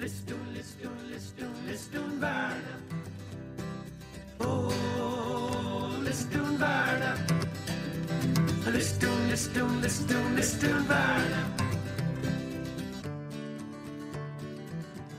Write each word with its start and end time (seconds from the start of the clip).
Lisdoon, 0.00 0.54
Lisdoon, 0.54 1.10
Lisdoon, 1.10 1.54
listun 1.66 2.20
världen 2.20 2.82
Oh, 4.40 5.90
listun 6.04 6.58
världen 6.58 7.18
Lisdoon, 8.72 9.30
Lisdoon, 9.30 9.82
Lisdoon, 9.82 10.36
listun 10.36 10.88
världen 10.88 11.44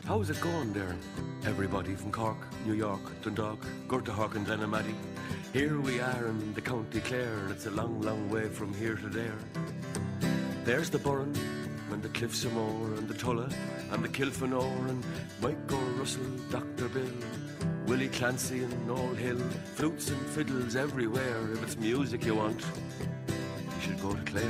How's 0.05 0.29
it 0.29 0.41
going 0.41 0.73
there? 0.73 0.95
Everybody 1.45 1.95
from 1.95 2.11
Cork, 2.11 2.47
New 2.65 2.73
York, 2.73 3.01
Dundalk, 3.21 3.59
Gurtahawk 3.87 4.35
and 4.35 4.47
Glenamaddy. 4.47 4.95
Here 5.53 5.79
we 5.79 5.99
are 5.99 6.27
in 6.27 6.53
the 6.53 6.61
County 6.61 7.01
Clare 7.01 7.39
and 7.43 7.51
it's 7.51 7.65
a 7.65 7.71
long, 7.71 8.01
long 8.01 8.29
way 8.29 8.47
from 8.49 8.73
here 8.73 8.95
to 8.95 9.09
there. 9.09 9.37
There's 10.63 10.89
the 10.89 10.99
Burren 10.99 11.33
and 11.99 12.13
the 12.13 12.17
Cliffs 12.17 12.45
of 12.45 12.53
Moher 12.53 12.93
and 12.95 13.09
the 13.09 13.13
Tulla 13.13 13.49
and 13.91 14.01
the 14.01 14.07
Kilfenora 14.07 14.89
and 14.89 15.03
Micho 15.41 15.99
Russell, 15.99 16.23
Dr. 16.49 16.87
Bill, 16.87 17.11
Willie 17.87 18.07
Clancy 18.07 18.63
and 18.63 18.87
Noel 18.87 19.15
Hill, 19.15 19.39
flutes 19.75 20.09
and 20.09 20.21
fiddles 20.27 20.77
everywhere. 20.77 21.51
If 21.51 21.61
it's 21.61 21.75
music 21.75 22.23
you 22.23 22.35
want, 22.35 22.61
you 23.27 23.81
should 23.81 24.01
go 24.01 24.13
to 24.13 24.21
Clare. 24.31 24.45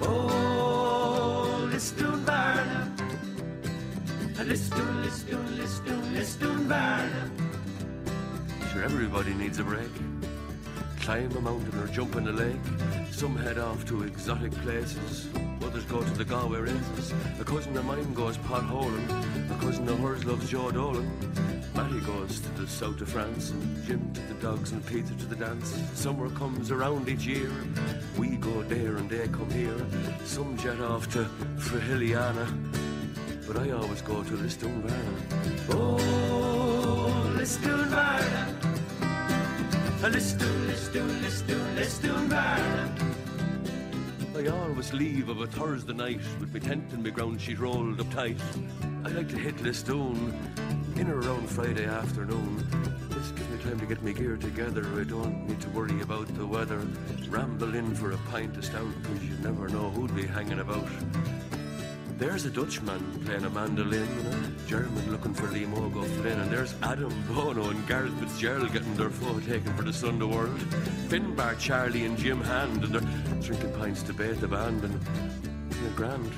Oh, 0.00 1.68
listun 1.70 2.24
världen 2.24 2.92
Lisdoon, 4.48 5.04
Lisdoon, 5.04 5.46
Lisdoon, 5.58 6.14
listun 6.14 6.68
världen 6.68 7.30
Sure, 8.72 8.82
everybody 8.82 9.34
needs 9.34 9.58
a 9.58 9.64
break. 9.64 9.92
Climb 11.00 11.36
a 11.36 11.40
mountain 11.40 11.78
or 11.78 11.88
jump 11.88 12.16
in 12.16 12.28
a 12.28 12.32
lake. 12.32 12.95
Some 13.10 13.36
head 13.36 13.58
off 13.58 13.84
to 13.86 14.02
exotic 14.02 14.52
places. 14.62 15.28
Others 15.62 15.84
go 15.84 16.02
to 16.02 16.10
the 16.10 16.24
Galway 16.24 16.60
races. 16.60 17.14
A 17.40 17.44
cousin 17.44 17.76
of 17.76 17.84
mine 17.84 18.12
goes 18.14 18.36
potholing. 18.38 19.50
A 19.50 19.64
cousin 19.64 19.88
of 19.88 19.98
hers 20.00 20.24
loves 20.24 20.48
Joe 20.50 20.70
Dolan. 20.70 21.10
Matty 21.74 22.00
goes 22.00 22.40
to 22.40 22.48
the 22.50 22.66
south 22.66 23.00
of 23.00 23.08
France 23.08 23.50
and 23.50 23.84
Jim 23.84 24.12
to 24.14 24.20
the 24.22 24.34
dogs 24.34 24.72
and 24.72 24.84
Peter 24.86 25.14
to 25.14 25.26
the 25.26 25.36
dance. 25.36 25.78
Summer 25.94 26.30
comes 26.30 26.70
around 26.70 27.08
each 27.08 27.26
year. 27.26 27.50
We 28.16 28.36
go 28.36 28.62
there 28.62 28.96
and 28.96 29.10
they 29.10 29.28
come 29.28 29.50
here. 29.50 29.76
Some 30.24 30.56
jet 30.56 30.80
off 30.80 31.10
to 31.12 31.24
Frahiliana. 31.56 32.46
But 33.46 33.58
I 33.58 33.70
always 33.72 34.02
go 34.02 34.22
to 34.22 34.30
Lisdoonvarna. 34.30 35.70
Oh, 35.70 36.06
listun 40.02 40.08
världen 40.08 40.12
Lisdoon, 40.12 40.68
Lisdoon, 40.68 41.22
Lisdoon, 41.22 41.76
listun 41.76 42.28
världen 42.28 42.90
I 44.36 44.48
always 44.48 44.92
leave 44.92 45.30
of 45.30 45.40
a 45.40 45.46
Thursday 45.46 45.94
night 45.94 46.20
with 46.40 46.52
me 46.52 46.60
tent 46.60 46.92
and 46.92 47.02
me 47.02 47.10
ground 47.10 47.40
sheet 47.40 47.58
rolled 47.58 48.00
up 48.00 48.10
tight. 48.10 48.40
I 49.04 49.08
like 49.08 49.28
to 49.30 49.36
hit 49.36 49.56
Lisdoon 49.56 50.34
in 50.96 51.08
or 51.08 51.20
around 51.20 51.48
Friday 51.48 51.86
afternoon. 51.86 52.56
This 53.08 53.30
gives 53.30 53.48
me 53.48 53.58
time 53.64 53.80
to 53.80 53.86
get 53.86 54.02
my 54.02 54.12
gear 54.12 54.36
together. 54.36 54.84
I 55.00 55.04
don't 55.04 55.48
need 55.48 55.60
to 55.62 55.70
worry 55.70 56.02
about 56.02 56.28
the 56.36 56.46
weather. 56.46 56.86
Ramble 57.30 57.74
in 57.74 57.94
for 57.94 58.12
a 58.12 58.18
pint 58.30 58.56
of 58.58 58.64
stout 58.64 58.94
because 59.02 59.24
you 59.24 59.38
never 59.38 59.68
know 59.68 59.88
who'd 59.90 60.14
be 60.14 60.26
hanging 60.26 60.60
about. 60.60 60.88
There's 62.18 62.46
a 62.46 62.50
Dutchman 62.50 63.20
playing 63.26 63.44
a 63.44 63.50
mandolin, 63.50 64.08
and 64.08 64.46
a 64.46 64.66
German 64.66 65.12
looking 65.12 65.34
for 65.34 65.48
Liam 65.48 65.74
Óg 65.74 65.96
O'Flynn, 65.96 66.40
and 66.40 66.50
there's 66.50 66.74
Adam 66.82 67.12
Bono 67.28 67.68
and 67.68 67.86
Garret 67.86 68.12
FitzGerald 68.12 68.72
getting 68.72 68.94
their 68.96 69.10
photo 69.10 69.38
taken 69.40 69.76
for 69.76 69.82
the 69.82 69.92
Sunday 69.92 70.24
World. 70.24 70.58
Finbar, 71.08 71.58
Charlie, 71.58 72.06
and 72.06 72.16
Jim 72.16 72.40
Hand, 72.40 72.84
and 72.84 72.94
they're 72.94 73.40
drinking 73.42 73.72
pints 73.74 74.02
to 74.04 74.14
bait 74.14 74.40
the 74.40 74.48
band, 74.48 74.82
and 74.82 74.98
they're 75.70 75.90
grand. 75.90 76.32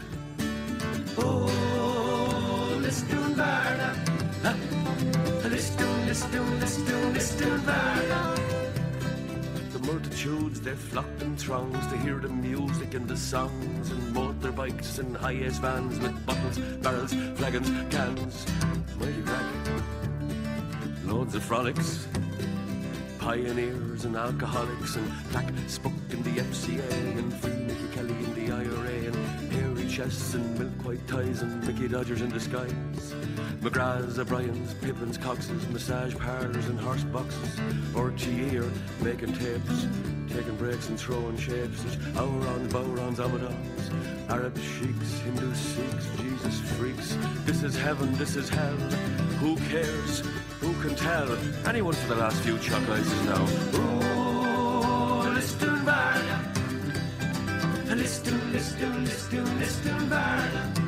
Oh, 1.16 2.80
Lisdoon, 2.82 3.36
Lisdoon, 6.08 6.60
Lisdoon, 6.60 7.12
listun 7.14 7.60
världen 7.66 8.48
The 8.50 8.57
multitudes 9.88 10.60
they 10.60 10.74
flocked 10.74 11.22
in 11.22 11.34
throngs 11.36 11.86
to 11.86 11.96
hear 11.98 12.18
the 12.18 12.28
music 12.28 12.92
and 12.92 13.08
the 13.08 13.16
songs 13.16 13.90
and 13.90 14.14
motorbikes 14.14 14.98
and 14.98 15.16
highest 15.16 15.62
vans 15.62 15.98
with 15.98 16.26
bottles, 16.26 16.58
barrels, 16.82 17.14
flagons, 17.36 17.70
cans. 17.90 18.46
Mighty 18.98 19.22
crack. 19.22 19.46
Loads 21.04 21.34
of 21.34 21.42
frolics. 21.42 22.06
Pioneers 23.18 24.04
and 24.04 24.14
alcoholics 24.14 24.96
and 24.96 25.10
black 25.30 25.50
spook 25.68 25.92
in 26.10 26.22
the 26.22 26.34
FCA 26.48 27.18
and 27.18 27.32
free 27.40 27.52
Nicky 27.52 27.88
Kelly 27.94 28.14
in 28.24 28.34
the 28.34 28.52
IRA 28.52 28.96
and 29.10 29.27
chests 29.98 30.34
and 30.34 30.58
milk 30.60 30.86
white 30.86 31.08
ties 31.08 31.42
and 31.42 31.66
Mickey 31.66 31.88
Dodgers 31.88 32.22
in 32.22 32.30
disguise. 32.30 32.72
McGrath's, 33.62 34.16
O'Brien's, 34.16 34.72
Pippin's, 34.74 35.18
Cox's, 35.18 35.66
massage 35.70 36.14
parlors 36.14 36.68
and 36.68 36.78
horse 36.78 37.02
boxes. 37.02 37.56
RTE 37.94 38.70
making 39.02 39.32
tapes, 39.32 39.88
taking 40.32 40.54
breaks 40.54 40.88
and 40.88 41.00
throwing 41.00 41.36
shapes. 41.36 41.82
There's 41.82 41.96
Aurons, 42.16 42.72
Bowrons, 42.72 43.16
Amadons, 43.16 44.30
Arab 44.30 44.56
sheiks, 44.56 45.18
Hindu 45.18 45.52
Sikhs, 45.52 46.06
Jesus 46.18 46.60
freaks. 46.76 47.18
This 47.44 47.64
is 47.64 47.76
heaven, 47.76 48.16
this 48.18 48.36
is 48.36 48.48
hell. 48.48 48.76
Who 49.40 49.56
cares? 49.68 50.20
Who 50.60 50.80
can 50.80 50.94
tell? 50.94 51.36
Anyone 51.66 51.94
for 51.94 52.14
the 52.14 52.20
last 52.20 52.40
few 52.42 52.56
chalk 52.58 52.88
ices 52.88 53.24
now. 53.24 53.44
Oh, 53.74 54.08
listun 57.98 58.40
världen 58.52 58.52
Lisdoon, 58.52 58.52
Lisdoon, 58.52 59.04
Lisdoon, 59.04 59.58
listun 59.58 60.10
världen 60.10 60.72
A 60.82 60.87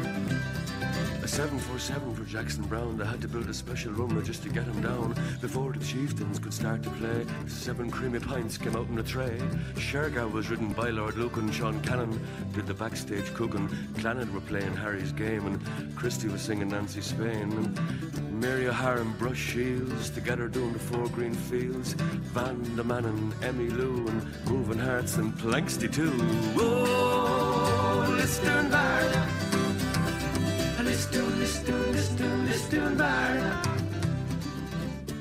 747 1.31 2.15
for 2.17 2.25
Jackson 2.25 2.65
Browne. 2.65 2.99
They 2.99 3.07
had 3.07 3.21
to 3.21 3.29
build 3.29 3.49
a 3.49 3.55
special 3.55 3.93
rumba 3.93 4.25
just 4.25 4.43
to 4.43 4.49
get 4.49 4.65
him 4.65 4.83
down 4.83 5.15
before 5.41 5.73
the 5.73 5.79
chieftains 5.79 6.41
could 6.41 6.53
start 6.53 6.83
to 6.83 6.91
play. 6.91 7.25
Seven 7.47 7.89
creamy 7.89 8.19
pints 8.19 8.59
came 8.59 8.75
out 8.75 8.89
in 8.89 8.99
a 8.99 9.03
tray. 9.05 9.39
Shergar 9.75 10.31
was 10.31 10.51
ridden 10.51 10.73
by 10.73 10.91
Lord 10.91 11.17
Lucan. 11.17 11.53
Sean 11.53 11.81
Cannon 11.83 12.21
did 12.53 12.67
the 12.67 12.75
backstage 12.75 13.33
cooking. 13.35 13.69
Clannad 13.95 14.33
were 14.33 14.41
playing 14.41 14.75
Harry's 14.75 15.13
game, 15.13 15.47
and 15.47 15.97
Christie 15.97 16.27
was 16.27 16.43
singing 16.43 16.71
Nancy 16.71 17.01
Spain. 17.01 17.53
And 17.53 18.41
Mary 18.41 18.67
O'Hara 18.67 19.01
and 19.01 19.17
Brush 19.17 19.39
Shiels 19.39 20.11
together 20.11 20.49
doing 20.49 20.73
the 20.73 20.81
four 20.81 21.07
green 21.11 21.35
fields. 21.35 21.93
Van 22.35 22.61
de 22.75 22.83
and 22.83 23.45
Emmy 23.45 23.71
Lou, 23.71 24.09
and 24.09 24.47
Moving 24.47 24.81
Hearts 24.81 25.17
and 25.17 25.33
Planxty 25.35 25.93
too. 25.93 26.13
Oh, 26.57 28.17
Lisdoonvarna 28.19 29.50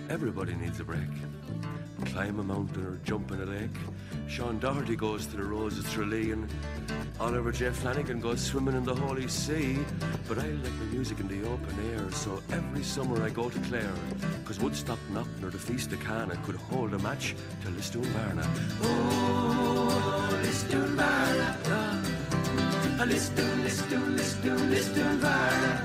Everybody 0.10 0.54
needs 0.56 0.80
a 0.80 0.84
break. 0.84 1.00
Climb 2.06 2.40
a 2.40 2.44
mountain 2.44 2.86
or 2.86 2.98
jump 3.06 3.32
in 3.32 3.42
a 3.42 3.46
lake. 3.46 3.78
Sean 4.28 4.60
Doherty 4.60 4.96
goes 4.96 5.26
to 5.28 5.38
the 5.38 5.44
Roses 5.44 5.90
Tralee 5.94 6.32
and 6.32 6.50
Oliver 7.20 7.52
J. 7.52 7.70
Flanagan 7.70 8.20
goes 8.20 8.42
swimming 8.42 8.76
in 8.76 8.84
the 8.84 8.96
Holy 8.96 9.28
Sea. 9.28 9.80
But 10.28 10.40
I 10.40 10.48
like 10.48 10.74
my 10.74 10.86
music 10.92 11.20
in 11.20 11.28
the 11.28 11.48
open 11.48 11.76
air, 11.94 12.12
so 12.12 12.42
every 12.52 12.84
summer 12.84 13.24
I 13.24 13.30
go 13.30 13.50
to 13.50 13.60
Clare. 13.60 13.94
Cause 14.44 14.60
Woodstock 14.60 15.00
Knockton 15.12 15.44
or 15.44 15.50
the 15.50 15.58
Feast 15.58 15.94
of 15.94 16.00
Cana 16.02 16.36
could 16.44 16.56
hold 16.56 16.94
a 16.94 17.00
match 17.00 17.36
to 17.62 17.70
Lisdoonvarna. 17.70 18.46
Oh, 18.82 20.40
Lisdoonvarna 20.44 22.29
Lisdoon, 23.06 23.64
Lisdoon, 23.64 24.18
Lisdoon, 24.18 24.70
listun 24.70 25.22
världen 25.22 25.78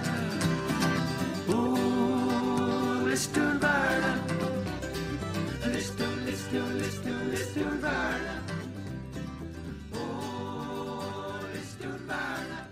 Oh, 1.49 3.07
listun 3.07 3.61
världen 3.61 4.19
Lisdoon, 5.73 6.27
Lisdoon, 6.27 6.79
Lisdoon, 6.79 7.31
listun 7.31 7.83
världen 7.83 8.43
Oh, 9.93 11.39
listun 11.55 12.07
världen 12.09 12.67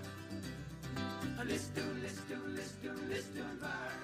Lisdoon, 1.44 2.02
Lisdoon, 2.02 2.56
Lisdoon, 2.56 3.08
listun 3.08 3.60
världen 3.60 4.01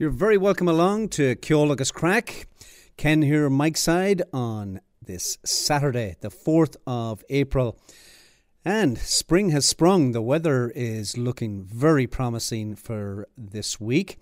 You're 0.00 0.10
very 0.10 0.36
welcome 0.36 0.68
along 0.68 1.08
to 1.08 1.34
Ceol 1.34 1.72
agus 1.72 1.90
Craic. 1.90 2.46
Ken 2.96 3.20
here, 3.20 3.50
Mike's 3.50 3.80
side, 3.80 4.22
on 4.32 4.80
this 5.02 5.38
Saturday, 5.44 6.14
the 6.20 6.28
4th 6.28 6.76
of 6.86 7.24
April. 7.28 7.76
And 8.64 8.96
spring 8.96 9.50
has 9.50 9.68
sprung. 9.68 10.12
The 10.12 10.22
weather 10.22 10.70
is 10.72 11.18
looking 11.18 11.64
very 11.64 12.06
promising 12.06 12.76
for 12.76 13.26
this 13.36 13.80
week. 13.80 14.20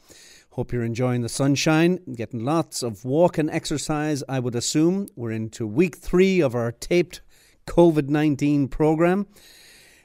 Hope 0.52 0.72
you're 0.72 0.82
enjoying 0.82 1.20
the 1.20 1.28
sunshine, 1.28 2.00
getting 2.14 2.42
lots 2.42 2.82
of 2.82 3.04
walk 3.04 3.36
and 3.36 3.50
exercise, 3.50 4.24
I 4.26 4.40
would 4.40 4.54
assume. 4.54 5.08
We're 5.14 5.32
into 5.32 5.66
week 5.66 5.98
three 5.98 6.40
of 6.40 6.54
our 6.54 6.72
taped 6.72 7.20
COVID 7.66 8.08
19 8.08 8.68
program. 8.68 9.26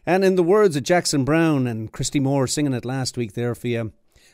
And 0.06 0.26
in 0.26 0.36
the 0.36 0.44
words 0.44 0.76
of 0.76 0.84
Jackson 0.84 1.24
Browne 1.24 1.66
and 1.66 1.94
Christy 1.94 2.20
Moore 2.20 2.48
singing 2.48 2.74
it 2.74 2.84
last 2.84 3.16
week 3.16 3.36
there 3.36 3.56
for 3.56 3.70
you, 3.70 3.94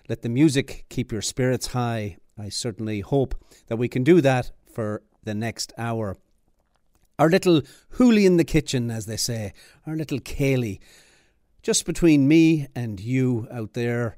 let 0.09 0.21
the 0.21 0.30
music 0.30 0.86
keep 0.89 1.12
your 1.12 1.21
spirits 1.21 1.68
high. 1.68 2.18
I 2.38 2.50
certainly 2.50 3.01
hope 3.01 3.36
that 3.68 3.77
we 3.77 3.88
can 3.88 4.04
do 4.04 4.21
that 4.21 4.51
for 4.71 5.01
the 5.24 5.36
next 5.36 5.74
hour. 5.77 6.18
Our 7.19 7.30
little 7.30 7.62
hoolie 7.95 8.25
in 8.25 8.38
the 8.38 8.44
kitchen, 8.44 8.92
as 8.92 9.06
they 9.06 9.18
say, 9.18 9.54
our 9.86 9.95
little 9.95 10.19
céilí, 10.19 10.80
just 11.63 11.86
between 11.86 12.27
me 12.27 12.68
and 12.75 13.00
you 13.00 13.48
out 13.51 13.74
there. 13.74 14.18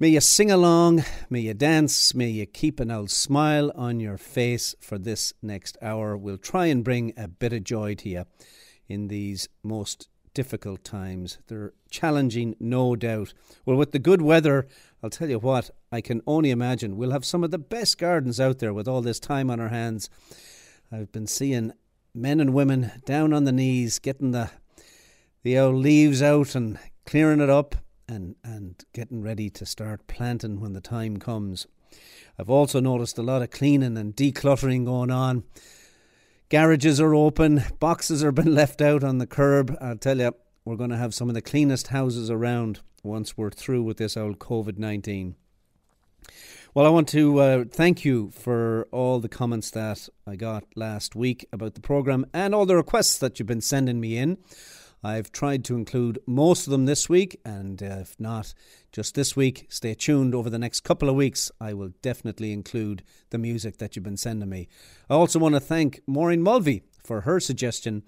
May 0.00 0.08
you 0.10 0.20
sing 0.20 0.50
along, 0.50 1.04
may 1.30 1.40
you 1.40 1.54
dance, 1.54 2.14
may 2.14 2.28
you 2.28 2.46
keep 2.46 2.78
an 2.78 2.90
old 2.90 3.10
smile 3.10 3.72
on 3.74 4.00
your 4.00 4.18
face 4.18 4.74
for 4.80 4.98
this 4.98 5.32
next 5.42 5.78
hour. 5.80 6.16
We'll 6.16 6.38
try 6.38 6.66
and 6.66 6.84
bring 6.84 7.14
a 7.16 7.28
bit 7.28 7.52
of 7.52 7.64
joy 7.64 7.94
to 7.96 8.08
you 8.08 8.24
in 8.88 9.08
these 9.08 9.48
most 9.62 10.08
difficult 10.38 10.84
times. 10.84 11.38
They're 11.48 11.72
challenging, 11.90 12.54
no 12.60 12.94
doubt. 12.94 13.34
Well, 13.66 13.76
with 13.76 13.90
the 13.90 13.98
good 13.98 14.22
weather, 14.22 14.68
I'll 15.02 15.10
tell 15.10 15.28
you 15.28 15.40
what, 15.40 15.70
I 15.90 16.00
can 16.00 16.22
only 16.28 16.52
imagine 16.52 16.96
we'll 16.96 17.10
have 17.10 17.24
some 17.24 17.42
of 17.42 17.50
the 17.50 17.58
best 17.58 17.98
gardens 17.98 18.38
out 18.38 18.60
there 18.60 18.72
with 18.72 18.86
all 18.86 19.02
this 19.02 19.18
time 19.18 19.50
on 19.50 19.58
our 19.58 19.70
hands. 19.70 20.08
I've 20.92 21.10
been 21.10 21.26
seeing 21.26 21.72
men 22.14 22.38
and 22.38 22.54
women 22.54 22.92
down 23.04 23.32
on 23.32 23.46
the 23.46 23.50
knees 23.50 23.98
getting 23.98 24.30
the 24.30 24.50
the 25.42 25.58
old 25.58 25.74
leaves 25.74 26.22
out 26.22 26.54
and 26.54 26.78
clearing 27.04 27.40
it 27.40 27.50
up 27.50 27.74
and, 28.08 28.36
and 28.44 28.84
getting 28.92 29.20
ready 29.20 29.50
to 29.50 29.66
start 29.66 30.06
planting 30.06 30.60
when 30.60 30.72
the 30.72 30.80
time 30.80 31.16
comes. 31.16 31.66
I've 32.38 32.50
also 32.50 32.78
noticed 32.78 33.18
a 33.18 33.22
lot 33.22 33.42
of 33.42 33.50
cleaning 33.50 33.96
and 33.96 34.14
decluttering 34.14 34.84
going 34.84 35.10
on. 35.10 35.42
Garages 36.50 36.98
are 36.98 37.14
open, 37.14 37.62
boxes 37.78 38.24
are 38.24 38.32
been 38.32 38.54
left 38.54 38.80
out 38.80 39.04
on 39.04 39.18
the 39.18 39.26
curb. 39.26 39.76
I'll 39.82 39.98
tell 39.98 40.18
you, 40.18 40.34
we're 40.64 40.76
going 40.76 40.88
to 40.88 40.96
have 40.96 41.12
some 41.12 41.28
of 41.28 41.34
the 41.34 41.42
cleanest 41.42 41.88
houses 41.88 42.30
around 42.30 42.80
once 43.02 43.36
we're 43.36 43.50
through 43.50 43.82
with 43.82 43.98
this 43.98 44.16
old 44.16 44.38
COVID 44.38 44.78
19. 44.78 45.34
Well, 46.72 46.86
I 46.86 46.88
want 46.88 47.06
to 47.08 47.38
uh, 47.38 47.64
thank 47.70 48.02
you 48.02 48.30
for 48.30 48.88
all 48.90 49.20
the 49.20 49.28
comments 49.28 49.70
that 49.72 50.08
I 50.26 50.36
got 50.36 50.64
last 50.74 51.14
week 51.14 51.46
about 51.52 51.74
the 51.74 51.82
programme 51.82 52.24
and 52.32 52.54
all 52.54 52.64
the 52.64 52.76
requests 52.76 53.18
that 53.18 53.38
you've 53.38 53.46
been 53.46 53.60
sending 53.60 54.00
me 54.00 54.16
in. 54.16 54.38
I've 55.02 55.30
tried 55.30 55.64
to 55.66 55.76
include 55.76 56.18
most 56.26 56.66
of 56.66 56.72
them 56.72 56.86
this 56.86 57.08
week, 57.08 57.40
and 57.44 57.80
if 57.80 58.18
not 58.18 58.52
just 58.90 59.14
this 59.14 59.36
week, 59.36 59.66
stay 59.68 59.94
tuned 59.94 60.34
over 60.34 60.50
the 60.50 60.58
next 60.58 60.80
couple 60.80 61.08
of 61.08 61.14
weeks. 61.14 61.52
I 61.60 61.72
will 61.72 61.92
definitely 62.02 62.52
include 62.52 63.04
the 63.30 63.38
music 63.38 63.78
that 63.78 63.94
you've 63.94 64.04
been 64.04 64.16
sending 64.16 64.48
me. 64.48 64.68
I 65.08 65.14
also 65.14 65.38
want 65.38 65.54
to 65.54 65.60
thank 65.60 66.00
Maureen 66.06 66.42
Mulvey 66.42 66.82
for 67.04 67.20
her 67.22 67.38
suggestion 67.38 68.02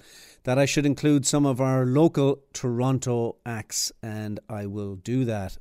that 0.45 0.59
I 0.59 0.65
should 0.65 0.85
include 0.85 1.27
some 1.27 1.47
of 1.47 1.61
our 1.61 1.87
local 1.87 2.43
Toronto 2.53 3.37
acts, 3.47 3.93
and 4.03 4.41
I 4.49 4.67
will 4.67 4.97
do 4.97 5.25
that. 5.27 5.59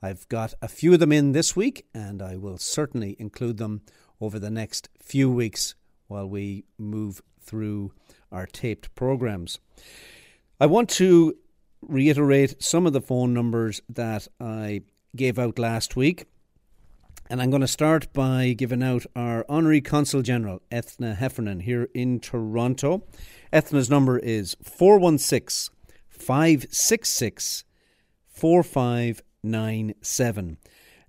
I've 0.00 0.28
got 0.28 0.54
a 0.62 0.68
few 0.68 0.94
of 0.94 1.00
them 1.00 1.12
in 1.12 1.32
this 1.32 1.56
week, 1.56 1.86
and 1.92 2.22
I 2.22 2.36
will 2.36 2.58
certainly 2.58 3.16
include 3.18 3.58
them 3.58 3.82
over 4.20 4.38
the 4.38 4.50
next 4.50 4.88
few 5.00 5.30
weeks 5.30 5.74
while 6.06 6.28
we 6.28 6.64
move 6.78 7.20
through 7.40 7.92
our 8.30 8.46
taped 8.46 8.94
programs. 8.94 9.58
I 10.62 10.66
want 10.66 10.88
to 10.90 11.34
reiterate 11.80 12.62
some 12.62 12.86
of 12.86 12.92
the 12.92 13.00
phone 13.00 13.34
numbers 13.34 13.82
that 13.88 14.28
I 14.38 14.82
gave 15.16 15.36
out 15.36 15.58
last 15.58 15.96
week. 15.96 16.26
And 17.28 17.42
I'm 17.42 17.50
going 17.50 17.62
to 17.62 17.66
start 17.66 18.12
by 18.12 18.54
giving 18.56 18.80
out 18.80 19.04
our 19.16 19.44
Honorary 19.48 19.80
Consul 19.80 20.22
General, 20.22 20.62
Ethna 20.70 21.16
Heffernan, 21.16 21.58
here 21.58 21.88
in 21.94 22.20
Toronto. 22.20 23.02
Ethna's 23.52 23.90
number 23.90 24.20
is 24.20 24.56
416 24.62 25.74
566 26.08 27.64
4597. 28.28 30.58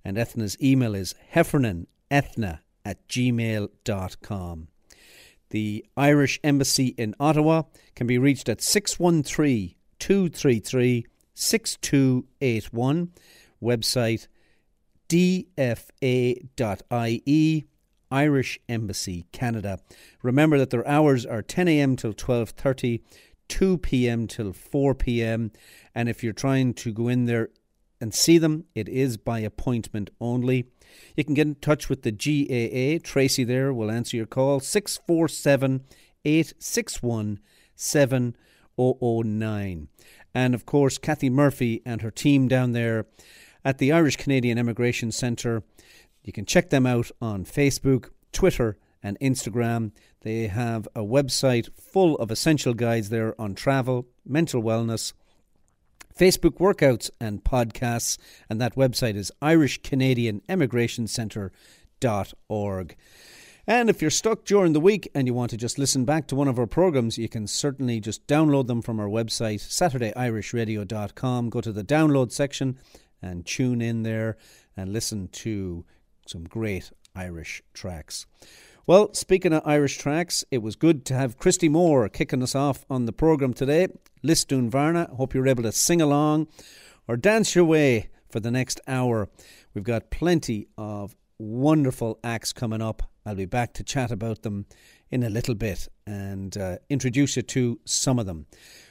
And 0.04 0.18
Ethna's 0.18 0.60
email 0.60 0.96
is 0.96 1.14
heffernanethna 1.32 2.58
at 2.84 3.08
gmail.com. 3.08 4.68
The 5.54 5.86
Irish 5.96 6.40
Embassy 6.42 6.96
in 6.98 7.14
Ottawa 7.20 7.62
can 7.94 8.08
be 8.08 8.18
reached 8.18 8.48
at 8.48 8.60
613 8.60 9.76
233 10.00 11.06
6281. 11.32 13.12
Website 13.62 14.26
dfa.ie 15.08 15.54
Irish 18.10 18.60
Embassy 18.68 19.26
Canada. 19.30 19.78
Remember 20.24 20.58
that 20.58 20.70
their 20.70 20.88
hours 20.88 21.24
are 21.24 21.40
10 21.40 21.68
a.m. 21.68 21.94
till 21.94 22.14
12:30, 22.14 23.02
2 23.46 23.78
p.m. 23.78 24.26
till 24.26 24.52
4 24.52 24.94
p.m. 24.96 25.52
and 25.94 26.08
if 26.08 26.24
you're 26.24 26.32
trying 26.32 26.74
to 26.74 26.92
go 26.92 27.06
in 27.06 27.26
there 27.26 27.50
and 28.00 28.12
see 28.12 28.38
them, 28.38 28.64
it 28.74 28.88
is 28.88 29.16
by 29.16 29.38
appointment 29.38 30.10
only. 30.20 30.66
You 31.16 31.24
can 31.24 31.34
get 31.34 31.46
in 31.46 31.54
touch 31.56 31.88
with 31.88 32.02
the 32.02 32.12
GAA. 32.12 32.98
Tracy 33.02 33.44
there 33.44 33.72
will 33.72 33.90
answer 33.90 34.16
your 34.16 34.26
call 34.26 34.60
647 34.60 35.82
861 36.24 37.40
7009. 37.76 39.88
And 40.34 40.54
of 40.54 40.66
course, 40.66 40.98
Kathy 40.98 41.30
Murphy 41.30 41.82
and 41.84 42.02
her 42.02 42.10
team 42.10 42.48
down 42.48 42.72
there 42.72 43.06
at 43.64 43.78
the 43.78 43.92
Irish 43.92 44.16
Canadian 44.16 44.58
Immigration 44.58 45.12
Centre. 45.12 45.62
You 46.22 46.32
can 46.32 46.44
check 46.44 46.70
them 46.70 46.86
out 46.86 47.10
on 47.20 47.44
Facebook, 47.44 48.10
Twitter, 48.32 48.76
and 49.02 49.18
Instagram. 49.20 49.92
They 50.22 50.46
have 50.46 50.88
a 50.94 51.00
website 51.00 51.68
full 51.78 52.16
of 52.16 52.30
essential 52.30 52.74
guides 52.74 53.10
there 53.10 53.38
on 53.40 53.54
travel, 53.54 54.06
mental 54.26 54.62
wellness, 54.62 55.12
Facebook 56.18 56.58
workouts 56.58 57.10
and 57.20 57.42
podcasts, 57.42 58.18
and 58.48 58.60
that 58.60 58.76
website 58.76 59.16
is 59.16 59.32
Irish 59.42 59.82
Canadian 59.82 60.42
Immigration 60.48 61.06
Centre.org. 61.06 62.96
And 63.66 63.88
if 63.88 64.02
you're 64.02 64.10
stuck 64.10 64.44
during 64.44 64.74
the 64.74 64.80
week 64.80 65.10
and 65.14 65.26
you 65.26 65.32
want 65.34 65.50
to 65.50 65.56
just 65.56 65.78
listen 65.78 66.04
back 66.04 66.28
to 66.28 66.36
one 66.36 66.48
of 66.48 66.58
our 66.58 66.66
programs, 66.66 67.16
you 67.16 67.28
can 67.28 67.46
certainly 67.46 67.98
just 67.98 68.26
download 68.26 68.66
them 68.66 68.82
from 68.82 69.00
our 69.00 69.08
website, 69.08 69.60
SaturdayIrishRadio.com. 69.60 71.48
Go 71.48 71.60
to 71.60 71.72
the 71.72 71.84
download 71.84 72.30
section 72.30 72.78
and 73.22 73.46
tune 73.46 73.80
in 73.80 74.02
there 74.02 74.36
and 74.76 74.92
listen 74.92 75.28
to 75.28 75.84
some 76.26 76.44
great 76.44 76.90
Irish 77.16 77.62
tracks. 77.72 78.26
Well, 78.86 79.14
speaking 79.14 79.54
of 79.54 79.62
Irish 79.64 79.96
tracks, 79.96 80.44
it 80.50 80.58
was 80.58 80.76
good 80.76 81.06
to 81.06 81.14
have 81.14 81.38
Christy 81.38 81.70
Moore 81.70 82.06
kicking 82.10 82.42
us 82.42 82.54
off 82.54 82.84
on 82.90 83.06
the 83.06 83.12
programme 83.12 83.54
today. 83.54 83.88
Lisdoonvarna, 84.22 85.16
hope 85.16 85.32
you're 85.32 85.48
able 85.48 85.62
to 85.62 85.72
sing 85.72 86.02
along 86.02 86.48
or 87.08 87.16
dance 87.16 87.54
your 87.54 87.64
way 87.64 88.10
for 88.28 88.40
the 88.40 88.50
next 88.50 88.82
hour. 88.86 89.30
We've 89.72 89.84
got 89.84 90.10
plenty 90.10 90.68
of 90.76 91.16
wonderful 91.38 92.18
acts 92.22 92.52
coming 92.52 92.82
up. 92.82 93.02
I'll 93.24 93.34
be 93.34 93.46
back 93.46 93.72
to 93.74 93.84
chat 93.84 94.10
about 94.10 94.42
them 94.42 94.66
in 95.10 95.22
a 95.22 95.30
little 95.30 95.54
bit 95.54 95.88
and 96.06 96.54
uh, 96.58 96.76
introduce 96.90 97.36
you 97.36 97.42
to 97.42 97.80
some 97.86 98.18
of 98.18 98.26
them. 98.26 98.44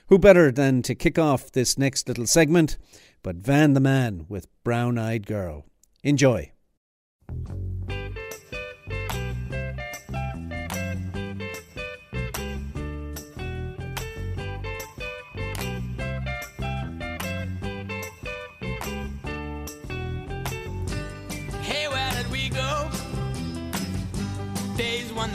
Who 0.07 0.17
better 0.17 0.51
than 0.51 0.81
to 0.83 0.95
kick 0.95 1.19
off 1.19 1.51
this 1.51 1.77
next 1.77 2.07
little 2.07 2.25
segment 2.25 2.79
but 3.21 3.35
Van 3.35 3.73
the 3.75 3.79
Man 3.79 4.25
with 4.27 4.47
Brown 4.63 4.97
Eyed 4.97 5.27
Girl? 5.27 5.65
Enjoy. 6.01 6.51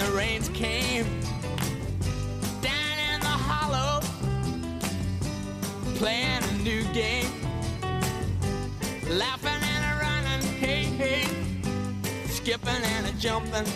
The 0.09 0.17
rains 0.17 0.49
came 0.51 1.05
down 2.63 2.99
in 3.13 3.21
the 3.21 3.37
hollow, 3.49 4.01
playing 5.97 6.43
a 6.43 6.53
new 6.63 6.83
game, 6.95 7.31
laughing 9.11 9.61
and 9.75 9.85
a 9.85 9.95
running, 10.01 10.47
hey, 10.57 10.85
hey, 10.85 11.25
skipping 12.27 12.83
and 12.95 13.07
a 13.07 13.13
jumping. 13.19 13.67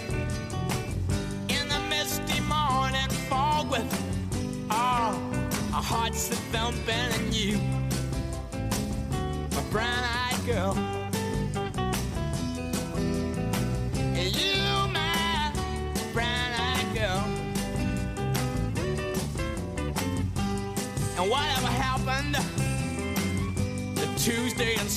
In 1.48 1.68
the 1.68 1.80
misty 1.90 2.40
morning 2.42 3.10
fog 3.28 3.70
with 3.70 3.90
all 4.70 5.14
our 5.74 5.82
hearts 5.82 6.30
a 6.30 6.36
thumping 6.50 7.10
and 7.18 7.34
you, 7.34 7.51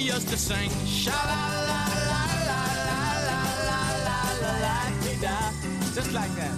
Used 0.00 0.28
to 0.28 0.36
sing 0.36 0.70
sha 0.86 1.12
la 1.30 1.42
la 1.68 1.80
la 2.10 2.22
la 2.48 2.60
la 2.88 3.00
la 3.28 3.40
la 3.68 3.80
la 4.06 4.18
la 4.42 4.52
la 4.64 4.76
dee 5.02 5.16
da, 5.20 5.36
just 5.94 6.12
like 6.12 6.34
that. 6.40 6.56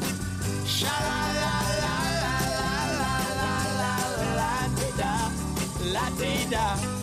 Sha 0.64 0.94
la 1.08 1.20
la 1.42 1.54
la 1.82 1.94
la 2.22 2.34
la 2.60 2.74
la 3.00 3.14
la 3.40 3.54
la 3.80 3.94
la 4.20 4.34
la 4.38 4.52
dee 4.78 4.92
da, 5.02 5.14
la 5.94 6.06
dee 6.18 6.44
da. 6.50 7.01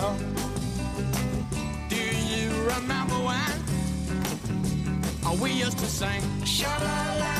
Girl. 0.00 0.16
Do 1.88 1.96
you 1.96 2.50
remember 2.74 3.14
when 3.28 3.50
we 5.40 5.50
used 5.52 5.78
to 5.78 5.86
sing? 5.86 6.22
Sha 6.44 6.68
la 6.84 7.14
la 7.20 7.39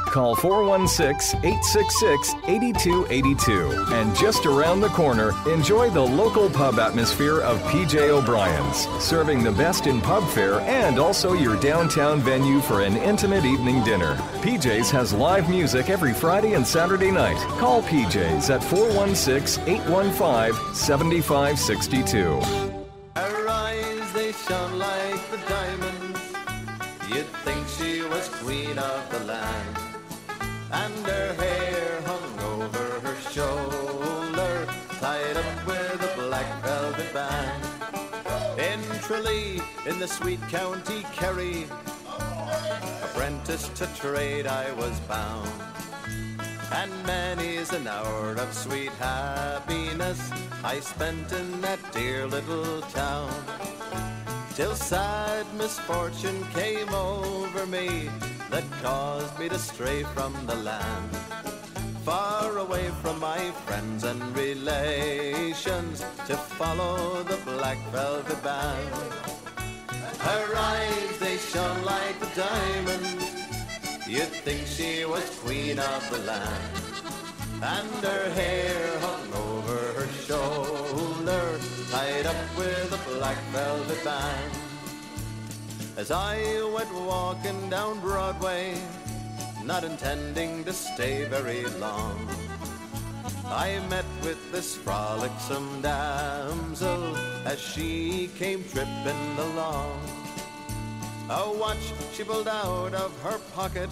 Call 0.11 0.35
416 0.35 1.39
866 1.39 2.33
8282. 2.45 3.93
And 3.93 4.13
just 4.13 4.45
around 4.45 4.81
the 4.81 4.89
corner, 4.89 5.31
enjoy 5.49 5.89
the 5.89 6.01
local 6.01 6.49
pub 6.49 6.79
atmosphere 6.79 7.39
of 7.39 7.61
PJ 7.61 8.09
O'Brien's, 8.09 8.87
serving 9.01 9.41
the 9.41 9.53
best 9.53 9.87
in 9.87 10.01
pub 10.01 10.27
fare 10.27 10.59
and 10.61 10.99
also 10.99 11.31
your 11.31 11.57
downtown 11.61 12.19
venue 12.19 12.59
for 12.59 12.81
an 12.81 12.97
intimate 12.97 13.45
evening 13.45 13.81
dinner. 13.85 14.15
PJ's 14.41 14.91
has 14.91 15.13
live 15.13 15.49
music 15.49 15.89
every 15.89 16.13
Friday 16.13 16.55
and 16.55 16.67
Saturday 16.67 17.09
night. 17.09 17.37
Call 17.57 17.81
PJ's 17.83 18.49
at 18.49 18.61
416 18.61 19.63
815 19.65 20.75
7562. 20.75 22.41
Her 23.15 24.11
they 24.13 24.33
shone 24.33 24.77
like 24.77 25.31
the 25.31 25.37
diamonds. 25.47 26.19
You'd 27.07 27.27
think 27.45 27.65
she 27.69 28.03
was 28.03 28.27
queen 28.27 28.77
of 28.77 29.09
the 29.09 29.23
land. 29.23 29.80
And 30.73 31.05
her 31.05 31.33
hair 31.33 32.01
hung 32.05 32.39
over 32.53 32.99
her 33.01 33.15
shoulder, 33.29 34.67
tied 34.99 35.37
up 35.37 35.67
with 35.67 36.01
a 36.01 36.21
black 36.21 36.63
velvet 36.63 37.13
band. 37.13 37.63
In 38.57 38.79
Tralee, 39.01 39.61
in 39.85 39.99
the 39.99 40.07
sweet 40.07 40.41
county 40.49 41.03
Kerry, 41.11 41.65
apprentice 43.03 43.67
to 43.69 43.85
trade 43.95 44.47
I 44.47 44.71
was 44.73 44.97
bound. 45.01 45.49
And 46.71 46.91
many's 47.05 47.73
an 47.73 47.87
hour 47.87 48.31
of 48.35 48.53
sweet 48.53 48.93
happiness 48.93 50.31
I 50.63 50.79
spent 50.79 51.33
in 51.33 51.59
that 51.61 51.79
dear 51.91 52.27
little 52.27 52.81
town. 52.93 53.29
Till 54.55 54.75
sad 54.75 55.45
misfortune 55.55 56.45
came 56.53 56.93
over 56.93 57.65
me 57.65 58.09
that 58.51 58.69
caused 58.83 59.39
me 59.39 59.47
to 59.47 59.57
stray 59.57 60.03
from 60.03 60.33
the 60.45 60.55
land. 60.55 61.09
Far 62.03 62.57
away 62.57 62.89
from 63.01 63.17
my 63.19 63.49
friends 63.65 64.03
and 64.03 64.21
relations 64.35 66.03
to 66.27 66.35
follow 66.35 67.23
the 67.23 67.37
black 67.45 67.79
velvet 67.91 68.43
band. 68.43 69.13
Her 70.19 70.55
eyes, 70.55 71.17
they 71.19 71.37
shone 71.37 71.83
like 71.85 72.19
diamonds. 72.35 73.25
You'd 74.05 74.35
think 74.45 74.67
she 74.67 75.05
was 75.05 75.23
queen 75.43 75.79
of 75.79 76.01
the 76.11 76.19
land. 76.19 76.73
And 77.63 78.03
her 78.03 78.29
hair 78.31 78.99
hung 78.99 79.33
over 79.47 79.79
her 79.97 80.11
shoulder, 80.27 81.45
tied 81.89 82.25
up 82.25 82.57
with 82.57 82.99
a 82.99 83.09
black 83.09 83.37
velvet 83.53 84.03
band. 84.03 84.70
As 85.97 86.09
I 86.09 86.37
went 86.73 86.93
walking 86.93 87.69
down 87.69 87.99
Broadway, 87.99 88.75
not 89.63 89.83
intending 89.83 90.63
to 90.63 90.73
stay 90.73 91.25
very 91.25 91.65
long, 91.79 92.27
I 93.45 93.79
met 93.89 94.05
with 94.23 94.39
this 94.51 94.75
frolicsome 94.75 95.81
damsel 95.81 97.15
as 97.45 97.59
she 97.59 98.29
came 98.37 98.63
tripping 98.63 99.37
along. 99.37 99.99
A 101.29 101.51
watch 101.59 101.93
she 102.13 102.23
pulled 102.23 102.47
out 102.47 102.93
of 102.93 103.11
her 103.21 103.37
pocket 103.53 103.89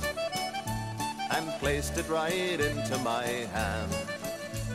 and 1.31 1.47
placed 1.59 1.97
it 1.97 2.07
right 2.07 2.59
into 2.59 2.97
my 2.99 3.25
hand. 3.53 4.18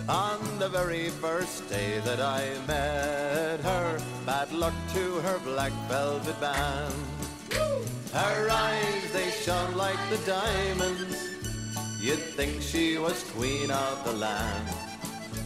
On 0.09 0.59
the 0.59 0.69
very 0.69 1.09
first 1.09 1.67
day 1.71 1.99
that 2.01 2.21
I 2.21 2.45
met 2.69 3.61
her, 3.61 3.99
bad 4.27 4.53
luck 4.53 4.75
to 4.93 5.21
her 5.21 5.39
black 5.39 5.73
velvet 5.89 6.39
band. 6.41 6.95
Her 8.13 8.51
eyes, 8.51 9.13
they 9.15 9.31
shone 9.31 9.75
like 9.79 9.99
the 10.11 10.19
diamonds. 10.27 11.17
You'd 12.03 12.19
think 12.37 12.61
she 12.61 12.99
was 12.99 13.25
queen 13.35 13.71
of 13.71 14.05
the 14.05 14.13
land. 14.13 14.69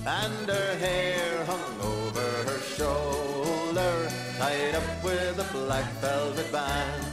And 0.05 0.49
her 0.49 0.77
hair 0.79 1.45
hung 1.45 1.81
over 1.81 2.29
her 2.51 2.59
shoulder, 2.59 4.11
tied 4.39 4.75
up 4.75 5.05
with 5.05 5.39
a 5.39 5.53
black 5.53 5.89
velvet 6.01 6.51
band. 6.51 7.07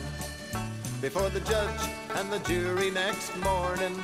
Before 1.00 1.30
the 1.30 1.42
judge 1.42 1.90
and 2.16 2.34
the 2.34 2.40
jury 2.40 2.90
next 2.90 3.38
morning, 3.38 3.96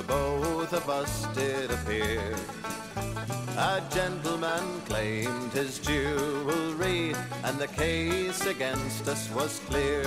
the 0.00 0.06
both 0.06 0.72
of 0.72 0.88
us 0.88 1.26
did 1.34 1.70
appear. 1.70 2.22
A 3.58 3.82
gentleman 3.92 4.80
claimed 4.86 5.52
his 5.52 5.78
jewelry, 5.78 7.14
and 7.44 7.58
the 7.58 7.66
case 7.66 8.46
against 8.46 9.06
us 9.08 9.30
was 9.30 9.60
clear. 9.68 10.04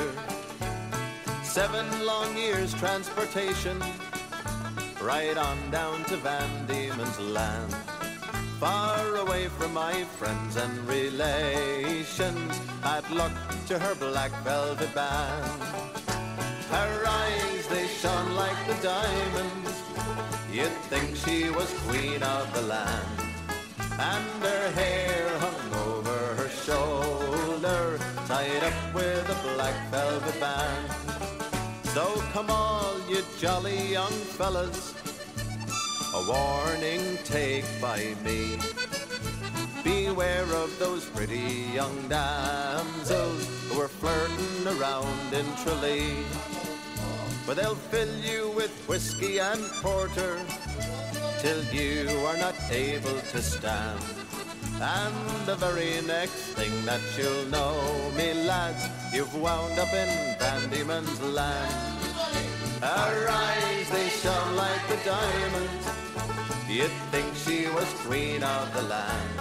Seven 1.43 1.85
long 2.05 2.35
years 2.35 2.73
transportation, 2.73 3.77
right 4.99 5.37
on 5.37 5.57
down 5.69 6.03
to 6.05 6.17
Van 6.17 6.65
Diemen's 6.65 7.19
land. 7.19 7.73
Far 8.59 9.17
away 9.17 9.47
from 9.47 9.73
my 9.73 10.03
friends 10.17 10.55
and 10.55 10.73
relations, 10.87 12.59
bad 12.81 13.07
luck 13.11 13.35
to 13.67 13.77
her 13.77 13.93
black 13.95 14.31
velvet 14.43 14.93
band. 14.95 15.61
Her 16.71 17.03
eyes, 17.05 17.67
they 17.67 17.85
shone 17.87 18.35
like 18.35 18.59
the 18.65 18.81
diamonds. 18.81 19.82
You'd 20.53 20.69
think 20.85 21.15
she 21.15 21.49
was 21.49 21.67
queen 21.87 22.21
of 22.21 22.53
the 22.53 22.61
land. 22.61 23.19
And 23.97 24.43
her 24.43 24.71
hair 24.73 25.27
hung 25.39 25.73
over 25.89 26.35
her 26.35 26.49
shoulder, 26.49 27.97
tied 28.27 28.63
up 28.63 28.93
with 28.93 29.27
a 29.31 29.55
black 29.55 29.73
velvet 29.89 30.39
band. 30.39 30.91
So 31.85 32.05
come 32.33 32.51
all 32.51 32.93
you 33.09 33.23
jolly 33.39 33.93
young 33.93 34.11
fellas, 34.11 34.93
a 36.13 36.21
warning 36.29 37.17
take 37.23 37.65
by 37.81 38.13
me. 38.23 38.59
Beware 39.83 40.53
of 40.53 40.77
those 40.77 41.03
pretty 41.05 41.65
young 41.73 42.07
damsels 42.09 43.49
who 43.69 43.81
are 43.81 43.87
flirting 43.87 44.67
around 44.67 45.33
in 45.33 45.47
Tralee. 45.63 46.72
For 47.45 47.53
they'll 47.53 47.75
fill 47.75 48.15
you 48.19 48.51
with 48.55 48.71
whiskey 48.87 49.39
and 49.39 49.61
porter 49.81 50.39
till 51.39 51.63
you 51.73 52.09
are 52.27 52.37
not 52.37 52.55
able 52.71 53.19
to 53.31 53.41
stand. 53.41 53.99
And 54.81 55.45
the 55.45 55.55
very 55.55 56.01
next 56.07 56.41
thing 56.55 56.73
that 56.85 57.01
you'll 57.17 57.45
know, 57.47 57.75
me 58.17 58.33
lads, 58.33 58.87
you've 59.13 59.35
wound 59.35 59.77
up 59.77 59.93
in 59.93 60.09
Van 60.39 60.69
Diemen's 60.69 61.21
land. 61.21 61.93
Eyes, 62.81 63.89
they 63.91 64.09
shone 64.09 64.55
like 64.55 64.87
the 64.87 64.97
diamonds. 65.05 65.85
You'd 66.67 66.97
think 67.11 67.27
she 67.35 67.67
was 67.67 67.87
queen 68.05 68.41
of 68.43 68.73
the 68.73 68.83
land. 68.83 69.39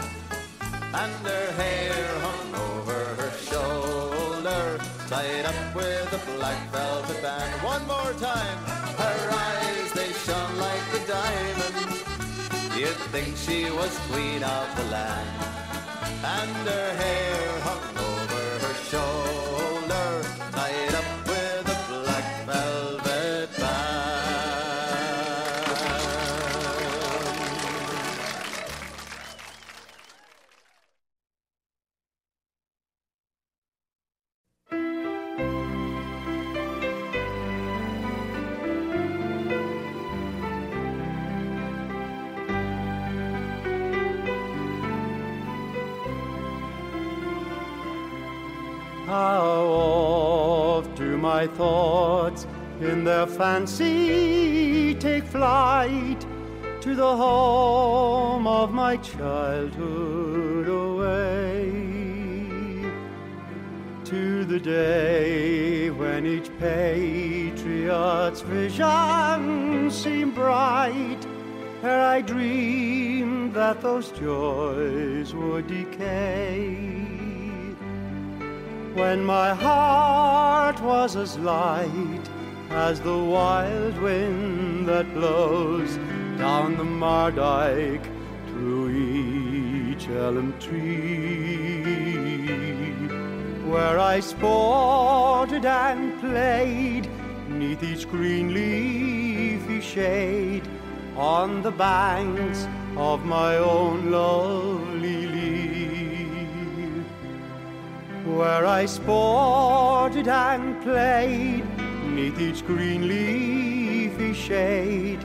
And 0.95 1.13
her 1.27 1.53
hair 1.53 2.05
hung 2.27 2.55
over 2.71 3.01
her 3.21 3.33
shoulder, 3.51 4.79
tied 5.13 5.45
up 5.45 5.75
with 5.75 6.19
a 6.19 6.21
black 6.39 6.61
velvet 6.73 7.21
band. 7.21 7.53
One 7.63 7.85
more 7.87 8.13
time. 8.15 8.59
Her 9.05 9.21
eyes, 9.47 9.93
they 9.93 10.11
shone 10.25 10.55
like 10.67 10.85
the 10.95 11.03
diamonds. 11.17 11.97
You'd 12.79 13.03
think 13.13 13.37
she 13.37 13.59
was 13.79 13.93
queen 14.11 14.43
of 14.43 14.67
the 14.79 14.85
land. 14.97 15.31
And 16.39 16.57
her 16.73 16.89
hair 17.03 17.61
hung 17.69 17.89
over 18.11 18.45
her 18.65 18.77
shoulder, 18.91 19.32
How 49.13 49.67
oft 49.69 50.95
do 50.95 51.19
my 51.19 51.47
thoughts 51.47 52.47
in 52.81 53.05
their 53.05 53.27
fancy 53.27 54.95
take 54.95 55.25
flight 55.25 56.25
to 56.81 56.95
the 56.95 57.15
home 57.15 58.47
of 58.47 58.73
my 58.73 58.97
childhood 58.97 60.67
away? 60.67 61.73
To 64.05 64.47
the 64.47 64.59
day 64.59 65.91
when 65.91 66.25
each 66.25 66.49
patriot's 66.59 68.41
vision 68.41 69.91
seemed 69.91 70.35
bright, 70.35 71.27
ere 71.83 72.01
I 72.01 72.23
dreamed 72.23 73.53
that 73.53 73.83
those 73.83 74.11
joys 74.13 75.35
would 75.35 75.67
decay 75.67 77.32
when 78.95 79.25
my 79.25 79.55
heart 79.55 80.81
was 80.83 81.17
as 81.17 81.39
light 81.39 82.29
as 82.71 83.01
the 83.01 83.17
wild 83.17 83.97
wind 83.99 84.87
that 84.89 85.13
blows 85.15 85.97
down 86.39 86.77
the 86.77 86.85
Mardyke 86.85 88.07
through 88.49 88.91
each 88.91 90.09
elm 90.09 90.55
tree, 90.59 91.83
where 93.71 93.99
I 93.99 94.21
sported 94.21 95.65
and 95.65 96.21
played 96.21 97.09
neath 97.49 97.83
each 97.83 98.09
green 98.09 98.53
leafy 98.53 99.81
shade 99.81 100.69
on 101.17 101.63
the 101.63 101.71
banks 101.71 102.67
of 102.97 103.25
my 103.25 103.57
own 103.57 104.11
lovely 104.11 105.12
where 108.39 108.67
I 108.67 108.87
sported 108.87 110.29
and 110.29 110.83
played 110.83 111.65
neath 112.15 112.41
each 112.41 112.67
green 112.67 113.09
leafy 113.09 114.35
shade 114.35 115.21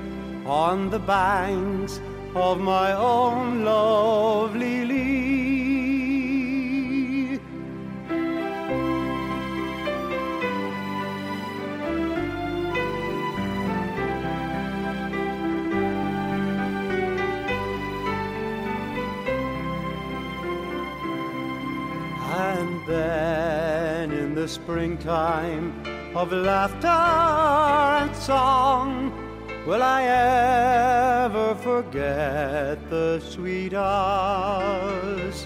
on 0.45 0.89
the 0.89 0.99
banks 0.99 1.99
of 2.35 2.59
my 2.59 2.93
own 2.93 3.63
lovely. 3.63 5.06
Springtime 24.47 25.73
of 26.15 26.31
laughter 26.31 26.87
and 26.87 28.15
song, 28.15 29.11
will 29.65 29.83
I 29.83 30.03
ever 31.25 31.53
forget 31.55 32.89
the 32.89 33.19
sweet 33.19 33.73
hours 33.73 35.45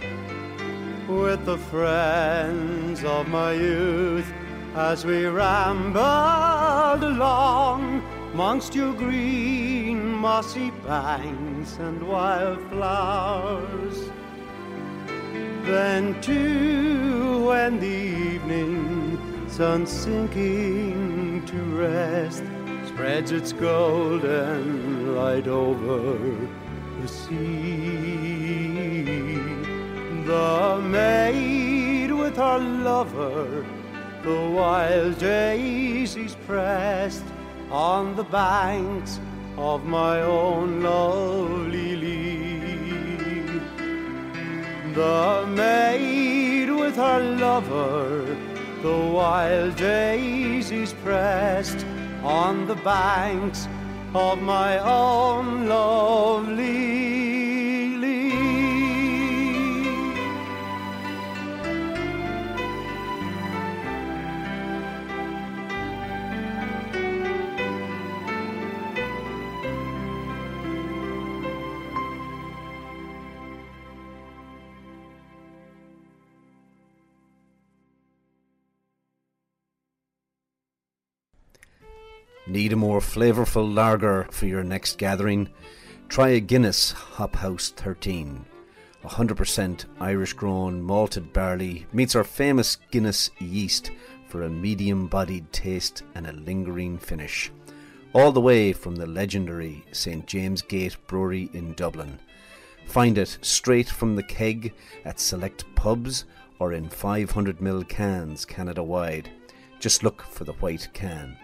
with 1.07 1.43
the 1.45 1.57
friends 1.57 3.03
of 3.03 3.27
my 3.27 3.53
youth 3.53 4.31
as 4.75 5.03
we 5.03 5.25
rambled 5.25 7.03
along 7.03 8.03
amongst 8.33 8.75
your 8.75 8.93
green 8.93 10.13
mossy 10.13 10.69
banks 10.85 11.77
and 11.77 12.07
wildflowers? 12.07 14.11
Then 15.63 16.21
too, 16.21 17.45
when 17.45 17.79
the 17.79 18.39
evening 18.51 19.49
sun 19.49 19.85
sinking 19.85 21.45
to 21.45 21.57
rest 21.77 22.43
spreads 22.87 23.31
its 23.31 23.53
golden 23.53 25.15
light 25.15 25.47
over 25.47 26.17
the 27.01 27.07
sea, 27.07 29.03
the 30.25 30.81
maid 30.83 32.11
with 32.11 32.35
her 32.35 32.59
lover, 32.59 33.65
the 34.23 34.49
wild 34.49 35.17
daisies 35.17 36.35
pressed 36.45 37.25
on 37.69 38.15
the 38.15 38.23
banks 38.23 39.19
of 39.57 39.85
my 39.85 40.21
own 40.21 40.81
lovely 40.81 41.95
Lee. 41.95 42.51
The 44.93 45.45
maid 45.47 46.69
with 46.69 46.95
her 46.97 47.19
lover, 47.19 48.37
the 48.81 48.97
wild 49.13 49.75
daisies 49.75 50.93
pressed 51.03 51.85
on 52.23 52.65
the 52.65 52.75
banks 52.75 53.67
of 54.15 54.41
my 54.41 54.79
own 54.79 55.67
lovely 55.67 57.00
Need 82.61 82.73
a 82.73 82.75
more 82.75 82.99
flavourful 82.99 83.73
lager 83.73 84.27
for 84.29 84.45
your 84.45 84.63
next 84.63 84.99
gathering? 84.99 85.49
Try 86.09 86.29
a 86.29 86.39
Guinness 86.39 86.91
Hop 86.91 87.35
House 87.37 87.73
13. 87.75 88.45
100% 89.03 89.85
Irish 89.99 90.33
grown 90.33 90.79
malted 90.79 91.33
barley 91.33 91.87
meets 91.91 92.15
our 92.15 92.23
famous 92.23 92.77
Guinness 92.91 93.31
yeast 93.39 93.89
for 94.27 94.43
a 94.43 94.49
medium 94.49 95.07
bodied 95.07 95.51
taste 95.51 96.03
and 96.13 96.27
a 96.27 96.33
lingering 96.33 96.99
finish. 96.99 97.51
All 98.13 98.31
the 98.31 98.39
way 98.39 98.73
from 98.73 98.95
the 98.95 99.07
legendary 99.07 99.83
St 99.91 100.27
James 100.27 100.61
Gate 100.61 100.97
Brewery 101.07 101.49
in 101.53 101.73
Dublin. 101.73 102.19
Find 102.85 103.17
it 103.17 103.39
straight 103.41 103.89
from 103.89 104.15
the 104.15 104.21
keg 104.21 104.71
at 105.03 105.19
select 105.19 105.65
pubs 105.73 106.25
or 106.59 106.73
in 106.73 106.89
500ml 106.89 107.89
cans 107.89 108.45
Canada 108.45 108.83
wide. 108.83 109.31
Just 109.79 110.03
look 110.03 110.21
for 110.21 110.43
the 110.43 110.53
white 110.53 110.89
can. 110.93 111.35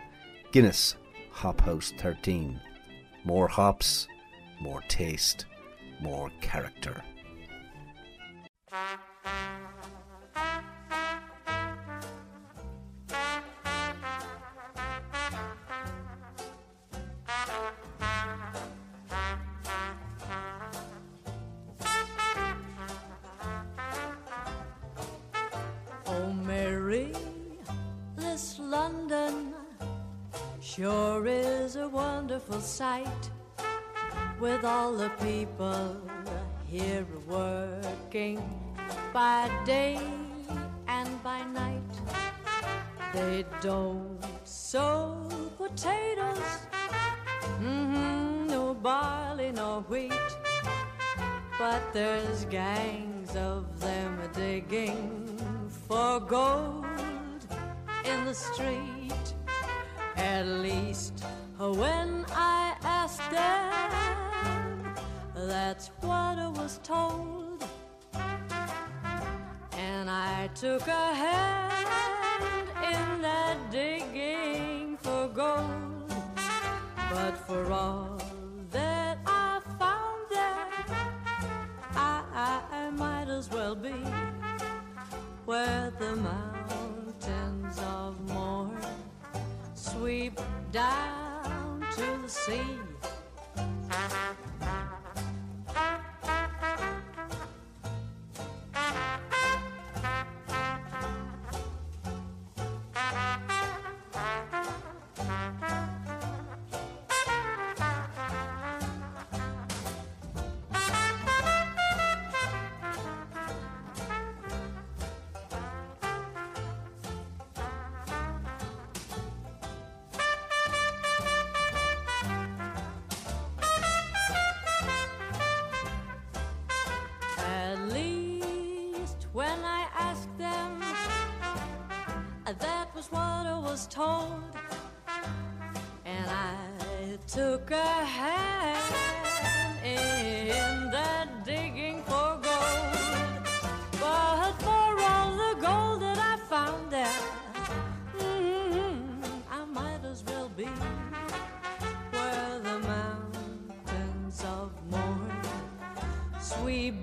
Guinness 0.52 0.96
Hop 1.38 1.62
House 1.62 1.94
13. 2.00 2.60
More 3.24 3.48
hops, 3.48 4.08
more 4.60 4.82
taste, 4.88 5.46
more 6.02 6.32
character. 6.42 7.04
Sure 30.78 31.26
is 31.26 31.76
a 31.76 31.90
wonderful 31.90 32.62
sight 32.62 33.32
with 34.40 34.64
all 34.64 34.94
the 34.94 35.10
people 35.24 36.00
here 36.68 37.08
working 37.28 38.38
by 39.12 39.50
day 39.66 40.00
and 40.88 41.24
by 41.24 41.44
night. 41.46 41.94
They 43.12 43.44
don't 43.60 44.20
sow 44.44 45.28
potatoes, 45.58 46.52
hmm 47.58 48.46
no 48.46 48.76
barley, 48.76 49.52
no 49.52 49.84
wheat. 49.90 50.30
But 51.58 51.82
there's 51.92 52.46
gangs 52.46 53.36
of 53.36 53.80
them 53.80 54.20
digging 54.36 55.42
for 55.88 56.20
gold 56.20 56.86
in 58.06 58.26
the 58.26 58.36
street. 58.36 58.98
At 60.18 60.46
least 60.46 61.24
when 61.58 62.26
I 62.32 62.76
asked 62.84 63.30
them, 63.32 64.96
that's 65.48 65.88
what 66.02 66.38
I 66.38 66.48
was 66.48 66.80
told. 66.84 67.64
And 69.74 70.10
I 70.10 70.50
took 70.56 70.88
a 70.88 71.14
hand 71.14 71.88
in 72.84 73.22
that 73.22 73.58
digging 73.72 74.98
for 74.98 75.28
gold. 75.28 76.12
But 77.12 77.38
for 77.38 77.72
all 77.72 78.22
that 78.72 79.20
I 79.26 79.60
found 79.80 80.22
there, 80.30 80.68
I, 81.96 82.24
I, 82.34 82.62
I 82.72 82.90
might 82.92 83.30
as 83.30 83.50
well 83.50 83.76
be 83.76 83.96
where 85.46 85.94
the 86.00 86.16
mountains 86.16 87.80
of 87.80 88.20
Mourne 88.28 88.77
sweep 89.98 90.40
down 90.72 91.84
to 91.96 92.22
the 92.22 92.30
sea. 92.30 92.62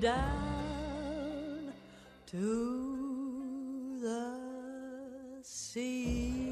Down 0.04 1.72
to 2.26 3.98
the 4.02 5.42
sea. 5.42 6.44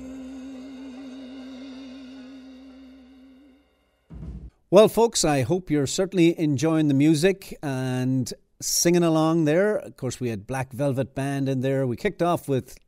Well, 4.70 4.88
folks, 4.88 5.22
I 5.26 5.42
hope 5.42 5.70
you're 5.70 5.86
certainly 5.86 6.40
enjoying 6.40 6.88
the 6.88 6.94
music 6.94 7.58
and 7.62 8.32
singing 8.62 9.02
along 9.02 9.44
there. 9.44 9.76
Of 9.76 9.98
course, 9.98 10.18
we 10.18 10.30
had 10.30 10.46
Black 10.46 10.72
Velvet 10.72 11.14
Band 11.14 11.46
in 11.46 11.60
there. 11.60 11.86
We 11.86 11.96
kicked 11.96 12.22
off 12.22 12.48
with 12.48 12.78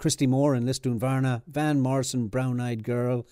Christy 0.00 0.26
Moore 0.26 0.56
and 0.56 0.66
Lisdoonvarna, 0.66 1.42
Van 1.46 1.78
Morrison, 1.78 2.26
Brown 2.26 2.60
Eyed 2.60 2.82
Girl, 2.82 3.24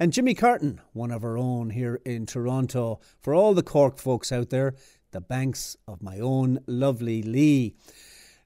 and 0.00 0.14
Jimmy 0.14 0.32
Carton, 0.32 0.80
one 0.94 1.10
of 1.10 1.22
our 1.22 1.36
own 1.36 1.68
here 1.68 2.00
in 2.06 2.24
Toronto. 2.24 2.98
For 3.20 3.34
all 3.34 3.52
the 3.52 3.62
Cork 3.62 3.98
folks 3.98 4.32
out 4.32 4.48
there, 4.48 4.74
the 5.10 5.20
banks 5.20 5.76
of 5.86 6.02
my 6.02 6.18
own 6.18 6.58
lovely 6.66 7.22
Lee. 7.22 7.74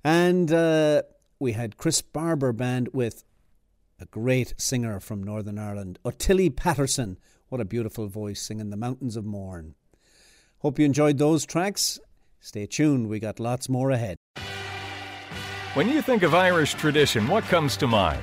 And 0.05 0.53
uh, 0.53 1.03
we 1.38 1.53
had 1.53 1.77
Chris 1.77 2.03
Barber 2.03 2.53
Band 2.53 2.88
with 2.92 3.25
a 4.01 4.07
great 4.07 4.55
singer 4.57 5.01
from 5.01 5.22
Northern 5.22 5.59
Ireland, 5.59 5.98
Ottilie 6.05 6.51
Patterson. 6.51 7.18
What 7.48 7.61
a 7.61 7.64
beautiful 7.64 8.09
voice 8.09 8.40
singing 8.40 8.70
The 8.70 8.77
Mountains 8.77 9.16
of 9.16 9.25
Mourne. 9.25 9.75
Hope 10.59 10.79
you 10.79 10.85
enjoyed 10.85 11.18
those 11.18 11.44
tracks. 11.44 12.01
Stay 12.40 12.66
tuned, 12.66 13.09
we 13.09 13.20
got 13.20 13.38
lots 13.38 13.68
more 13.68 13.90
ahead. 13.90 14.16
When 15.75 15.88
you 15.88 16.03
think 16.03 16.22
of 16.22 16.35
Irish 16.35 16.75
tradition, 16.75 17.29
what 17.29 17.44
comes 17.44 17.77
to 17.79 17.87
mind? 17.87 18.22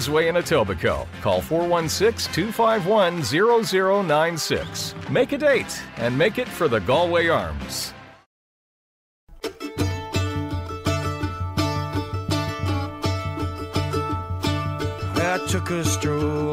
Queensway 0.00 0.28
in 0.28 0.36
Etobicoke. 0.36 1.06
Call 1.20 1.42
416 1.42 2.32
251 2.32 3.22
0096. 4.06 4.94
Make 5.10 5.32
a 5.32 5.38
date 5.38 5.82
and 5.96 6.16
make 6.16 6.38
it 6.38 6.48
for 6.48 6.68
the 6.68 6.80
Galway 6.80 7.28
Arms. 7.28 7.92
I 15.22 15.38
took 15.48 15.70
a 15.70 15.84
stroll 15.84 16.49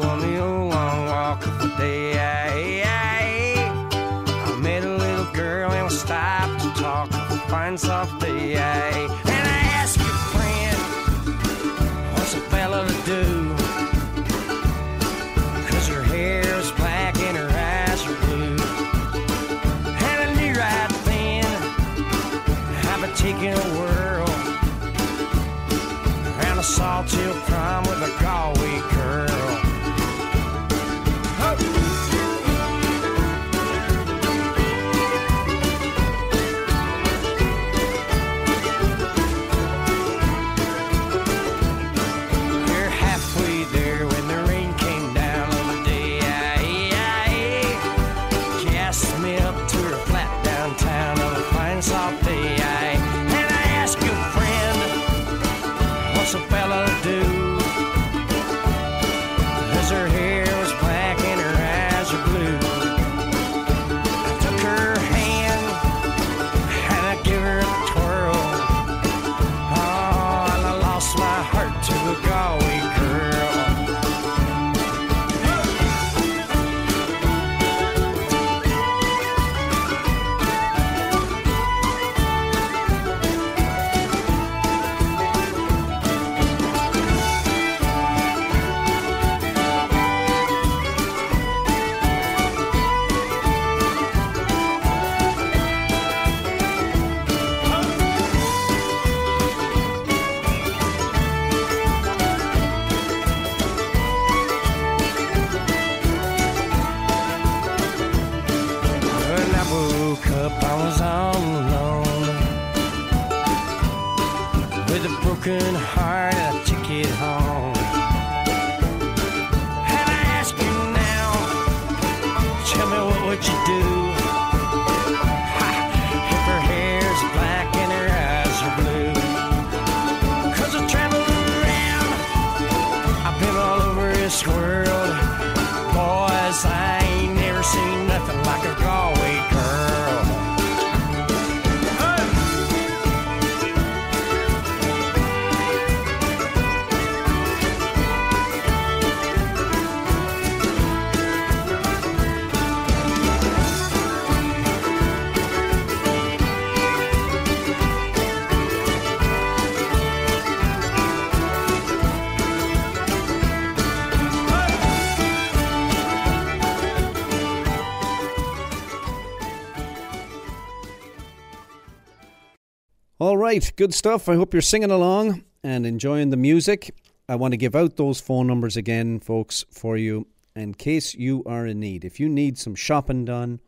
right, 173.48 173.72
good 173.76 173.94
stuff. 173.94 174.28
I 174.28 174.34
hope 174.34 174.52
you're 174.52 174.60
singing 174.60 174.90
along 174.90 175.42
and 175.64 175.86
enjoying 175.86 176.28
the 176.28 176.36
music. 176.36 176.94
I 177.30 177.36
want 177.36 177.52
to 177.52 177.56
give 177.56 177.74
out 177.74 177.96
those 177.96 178.20
phone 178.20 178.46
numbers 178.46 178.76
again, 178.76 179.20
folks, 179.20 179.64
for 179.70 179.96
you 179.96 180.26
in 180.54 180.74
case 180.74 181.14
you 181.14 181.42
are 181.46 181.66
in 181.66 181.80
need. 181.80 182.04
If 182.04 182.20
you 182.20 182.28
need 182.28 182.58
some 182.58 182.74
shopping 182.74 183.24
done, 183.24 183.60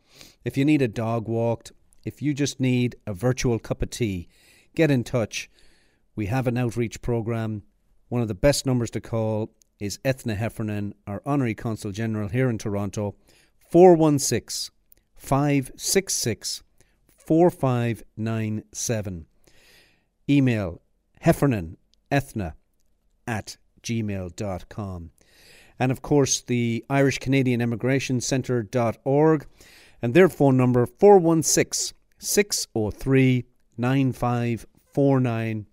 if 0.44 0.58
you 0.58 0.66
need 0.66 0.82
a 0.82 0.88
dog 0.88 1.28
walked, 1.28 1.72
if 2.04 2.20
you 2.20 2.34
just 2.34 2.60
need 2.60 2.94
a 3.06 3.14
virtual 3.14 3.58
cup 3.58 3.80
of 3.80 3.88
tea, 3.88 4.28
get 4.74 4.90
in 4.90 5.02
touch. 5.02 5.48
We 6.14 6.26
have 6.26 6.46
an 6.46 6.58
outreach 6.58 7.00
program. 7.00 7.62
One 8.10 8.20
of 8.20 8.28
the 8.28 8.34
best 8.34 8.66
numbers 8.66 8.90
to 8.90 9.00
call 9.00 9.50
is 9.78 9.98
Ethna 10.04 10.34
Heffernan, 10.34 10.92
our 11.06 11.22
Honorary 11.24 11.54
Consul 11.54 11.90
General 11.90 12.28
here 12.28 12.50
in 12.50 12.58
Toronto, 12.58 13.14
416 13.70 14.74
566 15.16 16.62
4597. 17.16 19.26
Email 20.28 20.80
Heffernan 21.20 21.76
Ethna 22.10 22.54
at 23.26 23.56
gmail.com. 23.82 25.10
And 25.78 25.90
of 25.90 26.02
course, 26.02 26.42
the 26.42 26.84
Irish 26.90 27.18
Canadian 27.18 27.60
Immigration 27.60 28.20
Centre.org 28.20 29.46
and 30.02 30.14
their 30.14 30.28
phone 30.28 30.56
number 30.56 30.86
416 30.86 31.96
603 32.18 33.46
9549. 33.78 35.66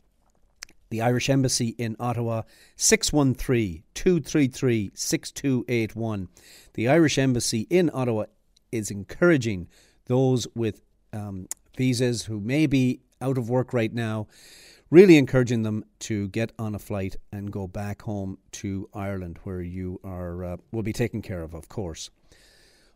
The 0.90 1.02
Irish 1.02 1.30
Embassy 1.30 1.76
in 1.78 1.98
Ottawa 2.00 2.44
613 2.78 3.84
233 3.94 4.92
6281. 4.94 6.30
The 6.76 6.88
Irish 6.88 7.18
Embassy 7.18 7.68
in 7.70 7.92
Ottawa 7.94 8.26
is 8.72 8.90
encouraging 8.90 9.68
those 10.06 10.48
with 10.56 10.82
um, 11.12 11.48
visas 11.76 12.26
who 12.26 12.40
may 12.40 12.68
be 12.68 13.02
out 13.22 13.38
of 13.38 13.50
work 13.50 13.74
right 13.74 13.94
now, 13.94 14.28
really 14.90 15.18
encouraging 15.18 15.64
them 15.64 15.84
to 16.00 16.28
get 16.30 16.52
on 16.58 16.76
a 16.76 16.80
flight 16.80 17.16
and 17.32 17.52
go 17.52 17.68
back 17.68 18.02
home 18.02 18.38
to 18.52 18.90
Ireland, 18.94 19.40
where 19.44 19.62
you 19.62 20.00
are 20.04 20.44
uh, 20.44 20.58
will 20.72 20.84
be 20.84 20.94
taken 20.94 21.22
care 21.22 21.44
of, 21.44 21.54
of 21.54 21.70
course. 21.70 22.10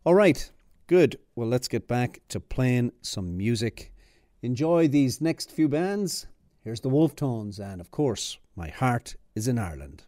All 0.04 0.16
right, 0.16 0.52
good. 0.88 1.18
Well, 1.36 1.48
let's 1.48 1.68
get 1.68 1.88
back 1.88 2.22
to 2.30 2.40
playing 2.40 2.92
some 3.02 3.38
music. 3.38 3.94
Enjoy 4.42 4.88
these 4.88 5.22
next 5.22 5.52
few 5.52 5.68
bands. 5.68 6.28
Here's 6.64 6.82
the 6.82 6.90
Wolfe 6.90 7.16
Tones, 7.16 7.60
and 7.60 7.82
of 7.82 7.92
course, 7.92 8.38
my 8.56 8.70
heart 8.70 9.16
is 9.36 9.48
in 9.48 9.58
Ireland. 9.60 10.04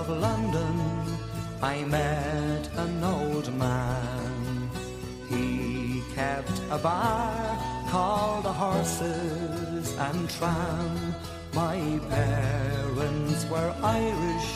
Of 0.00 0.08
London, 0.08 0.76
I 1.60 1.84
met 1.84 2.64
an 2.84 3.04
old 3.04 3.52
man. 3.54 4.70
He 5.28 6.02
kept 6.14 6.56
a 6.70 6.78
bar 6.78 7.58
called 7.90 8.44
the 8.44 8.52
Horses 8.52 9.94
and 10.06 10.30
Tram. 10.30 11.14
My 11.52 11.78
parents 12.08 13.44
were 13.52 13.74
Irish, 13.82 14.50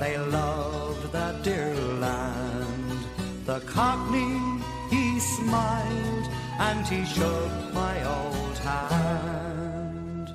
they 0.00 0.18
loved 0.18 1.12
that 1.12 1.42
dear 1.44 1.74
land. 2.06 3.00
The 3.46 3.60
Cockney, 3.76 4.34
he 4.90 5.20
smiled 5.20 6.26
and 6.58 6.84
he 6.92 7.04
shook 7.04 7.52
my 7.72 7.96
old 8.16 8.58
hand. 8.58 10.34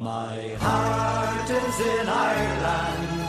My 0.00 0.36
heart 0.60 1.50
is 1.50 1.80
in 1.80 2.08
Ireland, 2.08 3.27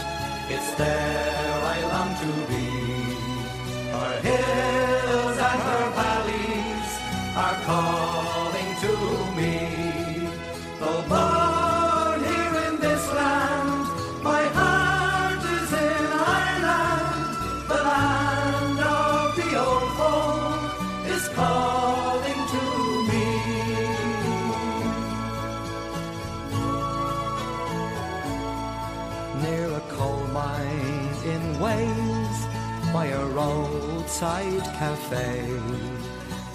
it's 0.52 0.72
there 0.76 1.60
I 1.74 1.78
long 1.94 2.12
to 2.22 2.32
be. 2.50 2.66
Her 3.96 4.14
hills 4.28 5.38
and 5.50 5.62
her 5.70 5.86
valleys 6.00 6.92
are 7.44 7.58
calling 7.68 8.49
cafe. 34.80 35.60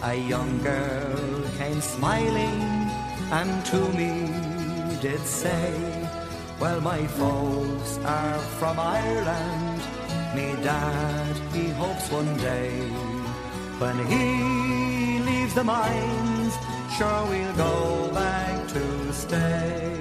A 0.02 0.14
young 0.14 0.52
girl 0.62 1.42
came 1.58 1.80
smiling 1.80 2.60
and 3.38 3.52
to 3.70 3.80
me 3.98 4.12
did 5.02 5.20
say, 5.20 5.72
Well, 6.58 6.80
my 6.80 7.06
folks 7.20 7.98
are 8.18 8.38
from 8.58 8.80
Ireland. 8.80 9.80
Me 10.34 10.46
dad, 10.62 11.34
he 11.52 11.68
hopes 11.82 12.10
one 12.10 12.32
day 12.38 12.72
when 13.82 13.96
he 14.12 14.24
leaves 15.28 15.54
the 15.54 15.64
mines, 15.64 16.54
sure 16.96 17.22
we'll 17.30 17.56
go 17.68 18.10
back 18.14 18.68
to 18.74 19.12
stay. 19.12 19.98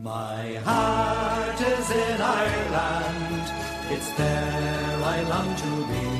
My 0.00 0.44
heart 0.68 1.60
is 1.74 1.86
in 2.06 2.20
Ireland, 2.20 3.46
it's 3.94 4.10
there 4.12 4.98
I 5.14 5.22
long 5.32 5.50
to 5.64 5.72
be. 5.90 6.17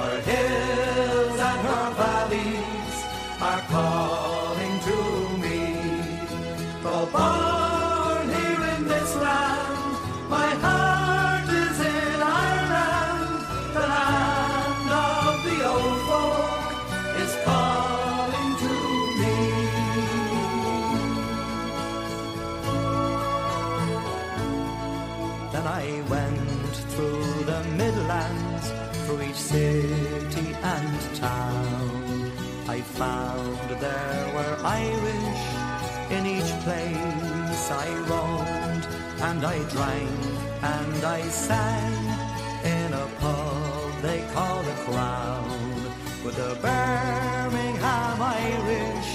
Her 0.00 0.20
hills 0.22 1.19
town. 31.20 32.32
I 32.68 32.80
found 32.80 33.68
there 33.80 34.24
were 34.36 34.56
Irish 34.64 35.44
in 36.16 36.22
each 36.36 36.52
place 36.64 37.70
I 37.70 37.88
roamed, 38.10 38.86
and 39.28 39.44
I 39.44 39.58
drank 39.74 40.20
and 40.62 41.04
I 41.04 41.22
sang 41.22 42.04
in 42.64 42.92
a 42.92 43.06
pub 43.20 43.92
they 44.02 44.20
call 44.34 44.62
the 44.62 44.76
Crown. 44.86 45.48
With 46.24 46.36
the 46.36 46.54
Birmingham 46.60 48.20
Irish, 48.20 49.10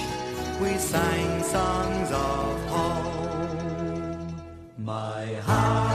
we 0.61 0.77
sang 0.77 1.43
songs 1.43 2.09
of 2.11 2.65
home. 2.73 4.35
My 4.77 5.25
heart 5.47 5.94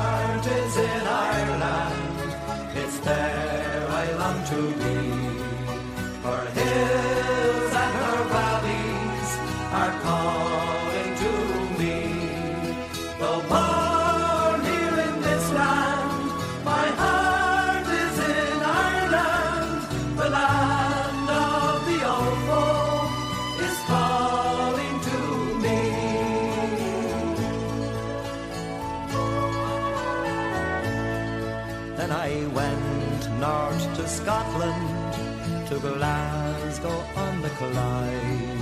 Glasgow 35.80 37.04
on 37.16 37.40
the 37.40 37.48
Clyde. 37.50 38.60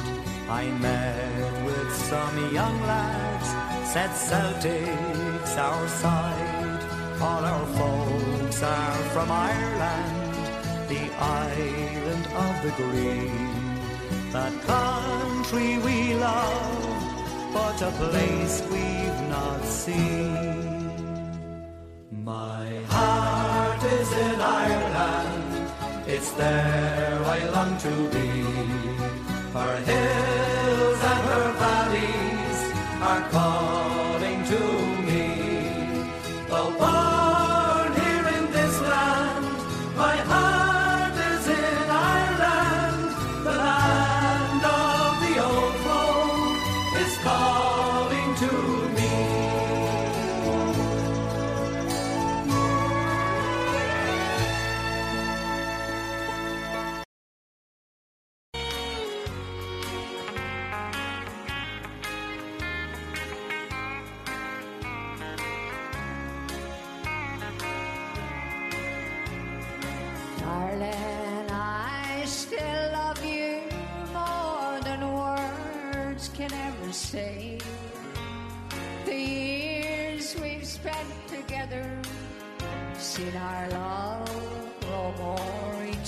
I 0.48 0.64
met 0.80 1.64
with 1.66 1.92
some 1.94 2.54
young 2.54 2.80
lads, 2.82 3.48
said 3.92 4.12
Celtic's 4.14 5.56
our 5.56 5.88
side. 5.88 6.80
All 7.20 7.44
our 7.44 7.66
folks 7.80 8.62
are 8.62 9.02
from 9.14 9.30
Ireland, 9.30 10.36
the 10.88 11.04
island 11.18 12.26
of 12.46 12.54
the 12.64 12.72
green. 12.82 13.34
That 14.32 14.54
country 14.62 15.78
we 15.78 16.14
love, 16.14 17.52
but 17.52 17.82
a 17.82 17.90
place 17.90 18.62
we've 18.70 19.28
not 19.28 19.64
seen. 19.64 20.67
It's 26.08 26.30
there 26.32 27.20
I 27.22 27.38
long 27.50 27.76
to 27.84 27.92
be. 28.14 28.28
Her 29.52 29.76
hills 29.88 31.00
and 31.12 31.22
her 31.30 31.46
valleys 31.60 32.58
are 33.02 33.22
calling 33.30 33.57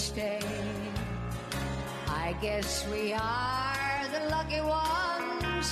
each 0.01 0.15
day. 0.15 0.41
I 2.09 2.35
guess 2.41 2.87
we 2.89 3.13
are 3.13 4.09
the 4.13 4.31
lucky 4.31 4.61
ones 4.61 5.69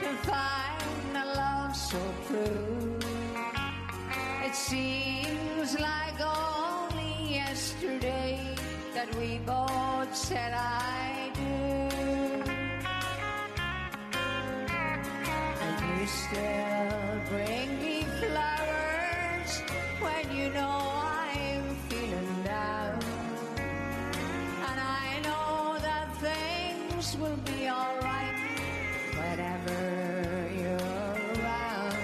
to 0.00 0.08
find 0.28 1.16
a 1.16 1.26
love 1.36 1.74
so 1.74 1.98
true. 2.26 2.98
It 4.44 4.54
seems 4.54 5.78
like 5.78 6.20
only 6.20 7.34
yesterday 7.34 8.54
that 8.94 9.14
we 9.16 9.38
both 9.46 10.14
said 10.14 10.52
I 10.54 11.30
do. 11.34 11.42
And 15.64 16.00
you 16.00 16.06
still 16.06 17.20
bring 17.30 17.68
me 17.80 18.02
flowers 18.20 19.52
when 20.00 20.36
you 20.36 20.50
know 20.50 20.81
will 27.16 27.36
be 27.44 27.68
alright 27.68 28.38
whenever 29.16 30.48
you're 30.56 31.42
around. 31.42 31.96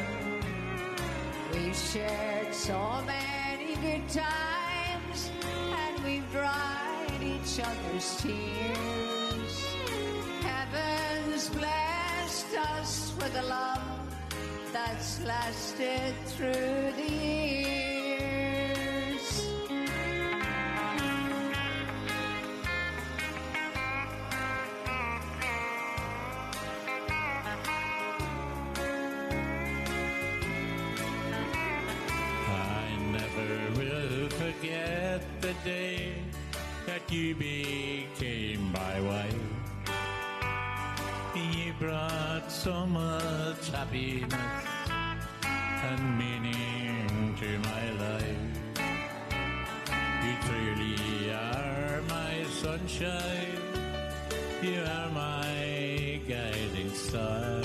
We've 1.53 1.77
shared 1.77 2.55
so 2.55 3.03
many 3.07 3.77
good 3.77 4.09
times, 4.09 5.31
and 5.45 6.05
we've 6.05 6.31
dried 6.33 7.23
each 7.23 7.61
other's 7.61 8.17
tears. 8.21 9.75
Heaven's 10.43 11.49
blessed 11.51 12.57
us 12.57 13.15
with 13.17 13.35
a 13.37 13.43
love 13.43 14.17
that's 14.73 15.25
lasted 15.25 16.15
through 16.27 16.93
the 16.97 17.11
years. 17.11 17.98
So 42.59 42.85
much 42.87 43.71
happiness 43.71 44.35
and 45.91 46.19
meaning 46.19 47.37
to 47.39 47.51
my 47.61 47.85
life. 48.05 48.47
You 50.25 50.35
truly 50.43 51.31
are 51.31 52.03
my 52.09 52.43
sunshine. 52.51 53.63
You 54.61 54.81
are 54.83 55.11
my 55.11 56.21
guiding 56.27 56.93
star. 56.95 57.63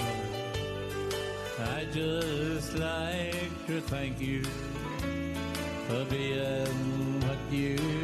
I 1.75 1.85
just 1.91 2.77
like 2.77 3.65
to 3.65 3.81
thank 3.81 4.21
you 4.21 4.43
for 5.87 6.05
being 6.05 7.19
what 7.21 7.39
you 7.51 8.02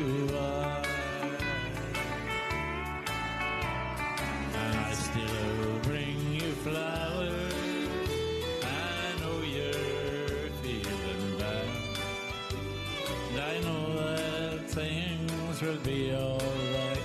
things 15.60 15.72
will 15.72 15.84
be 15.84 16.14
alright 16.14 16.97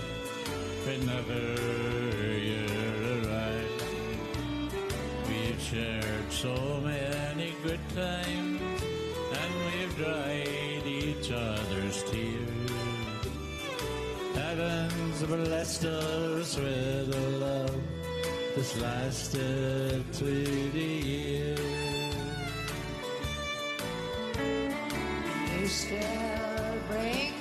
whenever 0.84 1.40
you're 2.38 3.24
around. 3.24 3.82
We've 5.28 5.60
shared 5.60 6.30
so 6.30 6.80
many 6.82 7.54
good 7.62 7.80
times, 7.94 8.82
and 9.40 9.54
we've 9.66 9.96
dried 9.96 10.86
each 10.86 11.30
other's 11.32 12.02
tears. 12.04 12.70
Heaven's 14.34 15.22
blessed 15.22 15.84
us 15.84 16.56
with 16.56 17.14
a 17.14 17.28
love 17.38 17.82
that's 18.54 18.76
lasted 18.80 20.04
through 20.12 20.70
the 20.70 20.80
years. 20.80 21.60
You 25.58 25.66
still 25.66 26.74
bring 26.88 27.33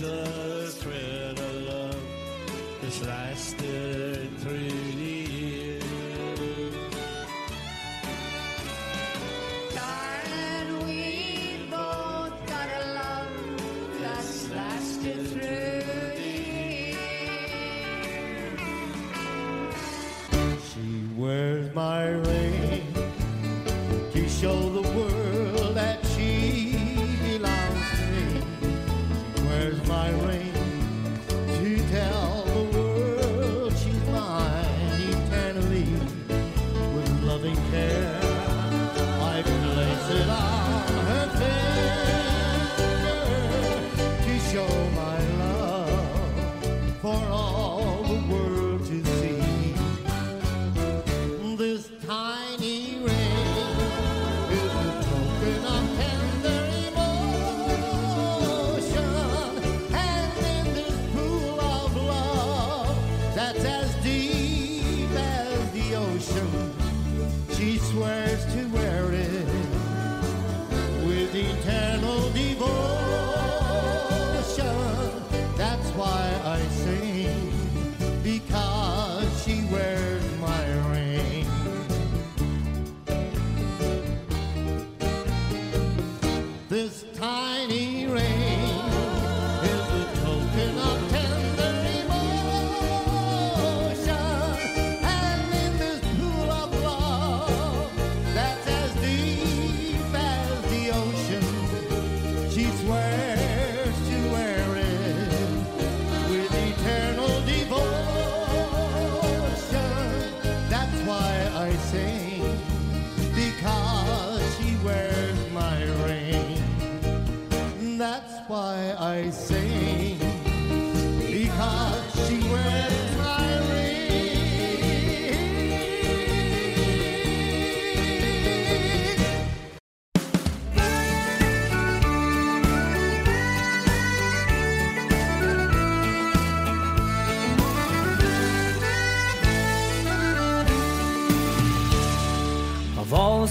blessed 0.00 0.39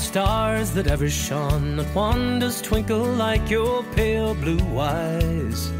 stars 0.09 0.71
that 0.71 0.87
ever 0.87 1.07
shone, 1.07 1.75
not 1.75 1.85
one 1.93 2.39
does 2.39 2.63
twinkle 2.63 3.05
like 3.25 3.47
your 3.47 3.83
pale 3.93 4.33
blue 4.33 4.79
eyes. 4.79 5.71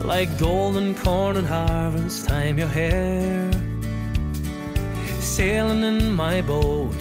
Like 0.00 0.36
golden 0.36 0.96
corn 0.96 1.36
and 1.36 1.46
harvest 1.46 2.26
time, 2.26 2.58
your 2.58 2.66
hair. 2.66 3.48
Sailing 5.20 5.84
in 5.84 6.12
my 6.12 6.42
boat, 6.42 7.00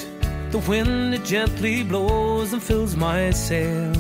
the 0.52 0.60
wind 0.68 1.16
it 1.16 1.26
gently 1.26 1.82
blows 1.82 2.54
and 2.54 2.62
fills 2.62 2.96
my 2.96 3.32
sail. 3.32 3.96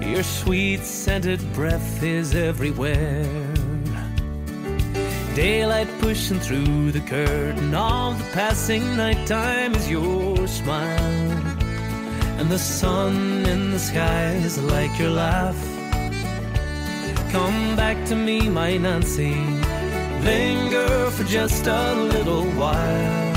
Your 0.00 0.22
sweet 0.22 0.80
scented 0.80 1.42
breath 1.52 2.02
is 2.02 2.34
everywhere. 2.34 3.26
Daylight 5.34 5.88
pushing 5.98 6.38
through 6.40 6.92
the 6.92 7.00
curtain 7.00 7.74
of 7.74 8.18
the 8.18 8.30
passing 8.32 8.98
nighttime 8.98 9.74
is 9.74 9.88
your 9.90 10.46
smile. 10.46 11.30
And 12.38 12.50
the 12.50 12.58
sun 12.58 13.46
in 13.46 13.70
the 13.70 13.78
sky 13.78 14.32
is 14.34 14.58
like 14.58 14.98
your 14.98 15.08
laugh. 15.08 15.56
Come 17.32 17.76
back 17.76 18.04
to 18.08 18.14
me, 18.14 18.50
my 18.50 18.76
Nancy. 18.76 19.34
Linger 20.20 21.10
for 21.12 21.24
just 21.24 21.66
a 21.66 21.94
little 21.94 22.44
while. 22.60 23.34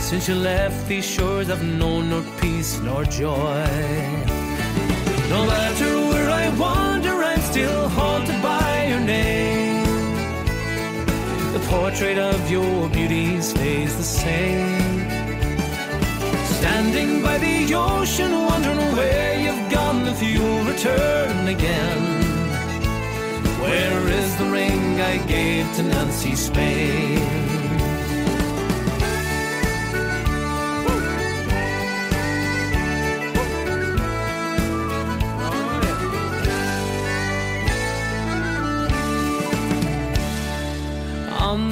Since 0.00 0.28
you 0.28 0.34
left 0.34 0.86
these 0.86 1.06
shores, 1.06 1.48
I've 1.48 1.64
known 1.64 2.10
no 2.10 2.22
peace 2.42 2.78
nor 2.80 3.04
joy. 3.04 3.66
No 5.30 5.46
matter 5.46 5.96
where 6.10 6.30
I 6.30 6.50
wander, 6.58 7.14
I'm 7.24 7.40
still 7.40 7.88
haunted 7.88 8.42
by 8.42 8.86
your 8.90 9.00
name 9.00 9.47
portrait 11.68 12.18
of 12.18 12.50
your 12.50 12.88
beauty 12.88 13.40
stays 13.42 13.96
the 13.96 14.02
same. 14.02 14.80
Standing 16.58 17.22
by 17.22 17.36
the 17.38 17.74
ocean, 17.74 18.32
wondering 18.46 18.96
where 18.96 19.38
you've 19.38 19.70
gone 19.70 20.06
if 20.06 20.22
you'll 20.22 20.64
return 20.64 21.48
again. 21.48 22.02
Where 23.60 24.08
is 24.08 24.36
the 24.38 24.46
ring 24.46 25.00
I 25.00 25.18
gave 25.26 25.66
to 25.76 25.82
Nancy 25.82 26.34
Spain? 26.34 27.57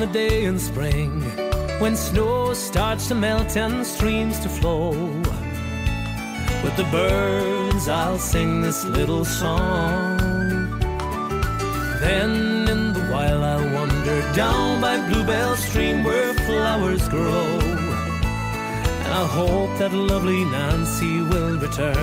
The 0.07 0.13
day 0.13 0.45
in 0.45 0.59
spring 0.61 1.21
when 1.81 1.97
snow 1.97 2.55
starts 2.55 3.09
to 3.09 3.15
melt 3.17 3.57
and 3.57 3.85
streams 3.85 4.39
to 4.41 4.49
flow. 4.49 4.91
With 6.63 6.77
the 6.77 6.87
birds, 6.93 7.89
I'll 7.89 8.19
sing 8.19 8.63
this 8.63 8.85
little 8.85 9.25
song. 9.25 10.19
Then 11.99 12.69
in 12.69 12.93
the 12.93 13.05
while, 13.11 13.43
I'll 13.43 13.75
wander 13.75 14.21
down 14.33 14.81
by 14.81 14.97
Bluebell 15.09 15.57
Stream 15.57 16.05
where 16.05 16.35
flowers 16.35 17.09
grow. 17.09 17.59
And 19.03 19.13
I'll 19.13 19.27
hope 19.27 19.77
that 19.79 19.93
lovely 19.93 20.45
Nancy 20.45 21.21
will 21.21 21.59
return. 21.59 21.97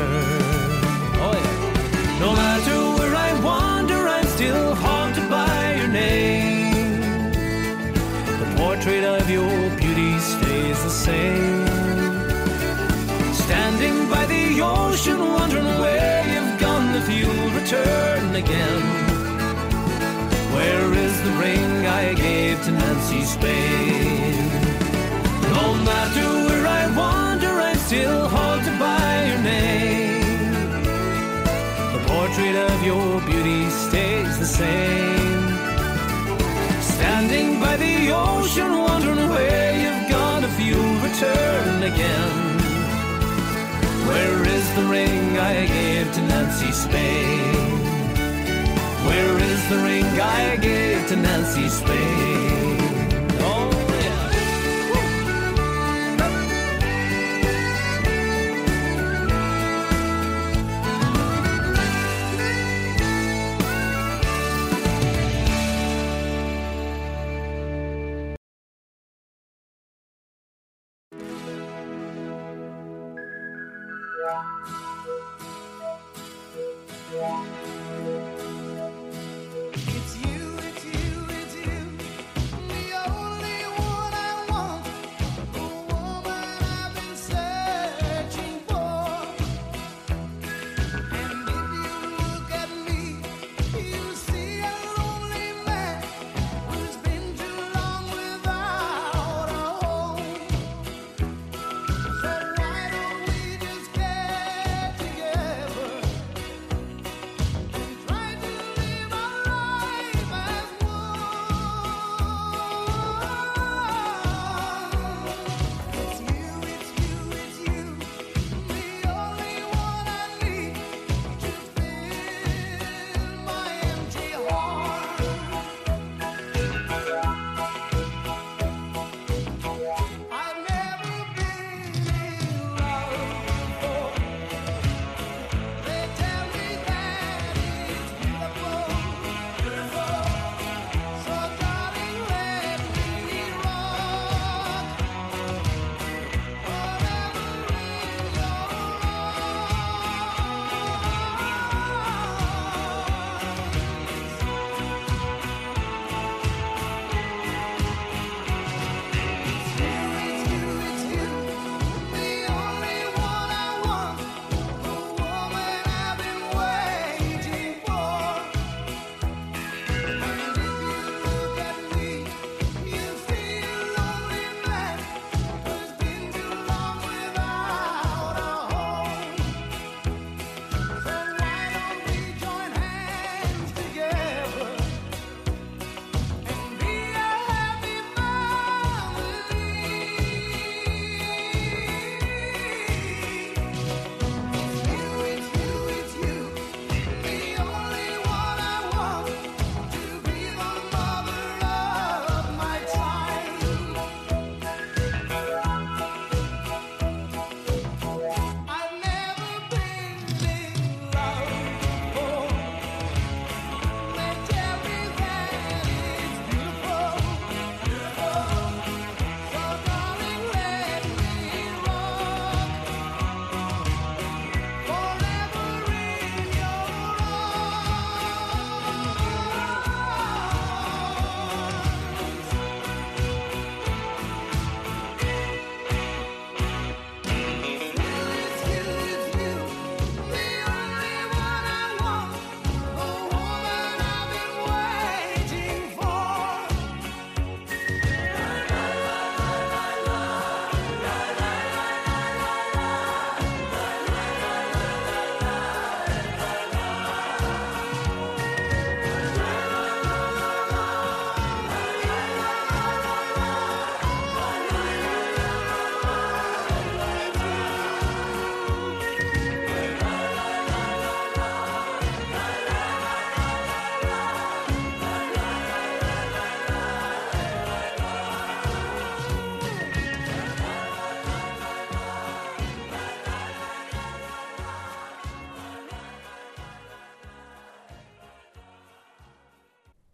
Oh, 1.25 1.35
yeah. 1.41 2.19
No 2.19 2.33
matter 2.33 2.79
where 2.99 3.15
I 3.15 3.39
wander, 3.41 4.09
I'm 4.09 4.25
still 4.25 4.75
haunted 4.75 5.29
by 5.29 5.75
your 5.77 5.87
name. 5.87 6.42
Portrait 8.65 9.03
of 9.03 9.29
your 9.29 9.69
beauty 9.75 10.17
stays 10.19 10.81
the 10.83 10.89
same. 10.89 11.67
Standing 13.43 14.09
by 14.09 14.25
the 14.25 14.61
ocean, 14.61 15.19
wondering 15.19 15.65
where 15.83 16.23
you've 16.33 16.57
gone 16.61 16.95
if 16.95 17.07
you'll 17.09 17.49
return 17.59 18.33
again. 18.43 18.83
Where 20.55 20.93
is 21.05 21.15
the 21.25 21.33
ring 21.43 21.71
I 22.01 22.13
gave 22.13 22.63
to 22.63 22.71
Nancy 22.71 23.23
Spain? 23.35 24.47
No 25.57 25.65
matter 25.89 26.27
where 26.47 26.65
I 26.65 26.83
wander, 26.95 27.53
I'm 27.67 27.79
still 27.89 28.29
haunted 28.29 28.79
by 28.79 29.25
your 29.29 29.41
name. 29.53 30.71
The 31.95 32.01
portrait 32.07 32.55
of 32.71 32.77
your 32.89 33.19
beauty 33.29 33.69
stays 33.69 34.39
the 34.39 34.45
same. 34.45 34.92
Again. 41.93 42.57
Where 44.07 44.47
is 44.47 44.75
the 44.75 44.85
ring 44.85 45.37
I 45.37 45.65
gave 45.65 46.13
to 46.13 46.21
Nancy 46.21 46.71
Spain? 46.71 47.53
Where 49.07 49.37
is 49.51 49.69
the 49.69 49.77
ring 49.77 50.05
I 50.05 50.57
gave 50.57 51.07
to 51.09 51.15
Nancy 51.15 51.69
Spain? 51.69 52.72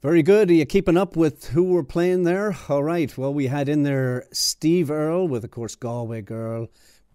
Very 0.09 0.23
good. 0.23 0.49
Are 0.49 0.55
you 0.55 0.65
keeping 0.65 0.97
up 0.97 1.15
with 1.15 1.49
who 1.49 1.61
we're 1.65 1.83
playing 1.83 2.23
there? 2.23 2.57
All 2.67 2.81
right. 2.81 3.15
Well, 3.15 3.31
we 3.31 3.45
had 3.45 3.69
in 3.69 3.83
there 3.83 4.25
Steve 4.31 4.89
Earle 4.89 5.27
with, 5.27 5.43
of 5.43 5.51
course, 5.51 5.75
Galway 5.75 6.23
Girl, 6.23 6.67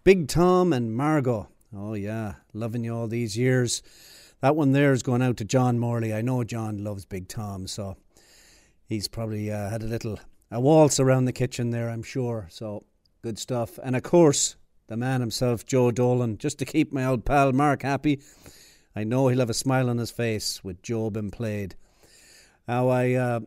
Big 0.05 0.29
Tom, 0.29 0.71
and 0.71 0.95
Margo. 0.95 1.49
Oh, 1.75 1.93
yeah. 1.93 2.35
Loving 2.53 2.85
you 2.85 2.95
all 2.95 3.09
these 3.09 3.37
years. 3.37 3.83
That 4.39 4.55
one 4.55 4.71
there 4.71 4.93
is 4.93 5.03
going 5.03 5.21
out 5.21 5.35
to 5.37 5.43
John 5.43 5.77
Morley. 5.77 6.13
I 6.13 6.21
know 6.21 6.41
John 6.45 6.85
loves 6.85 7.03
Big 7.03 7.27
Tom, 7.27 7.67
so 7.67 7.97
he's 8.87 9.09
probably 9.09 9.51
uh, 9.51 9.69
had 9.69 9.83
a 9.83 9.87
little 9.87 10.17
a 10.49 10.61
waltz 10.61 10.97
around 10.97 11.25
the 11.25 11.33
kitchen 11.33 11.71
there, 11.71 11.89
I'm 11.89 12.01
sure. 12.01 12.47
So 12.49 12.85
good 13.21 13.37
stuff. 13.37 13.77
And 13.83 13.97
of 13.97 14.03
course, 14.03 14.55
the 14.87 14.95
man 14.95 15.19
himself, 15.19 15.65
Joe 15.65 15.91
Dolan, 15.91 16.37
just 16.37 16.59
to 16.59 16.65
keep 16.65 16.93
my 16.93 17.03
old 17.03 17.25
pal 17.25 17.51
Mark 17.51 17.81
happy. 17.81 18.21
I 18.95 19.03
know 19.03 19.27
he'll 19.27 19.39
have 19.39 19.49
a 19.49 19.53
smile 19.53 19.89
on 19.89 19.97
his 19.97 20.11
face 20.11 20.63
with 20.63 20.81
Joe 20.81 21.09
been 21.09 21.29
played. 21.29 21.75
Now 22.67 22.89
I, 22.89 23.13
uh, 23.13 23.39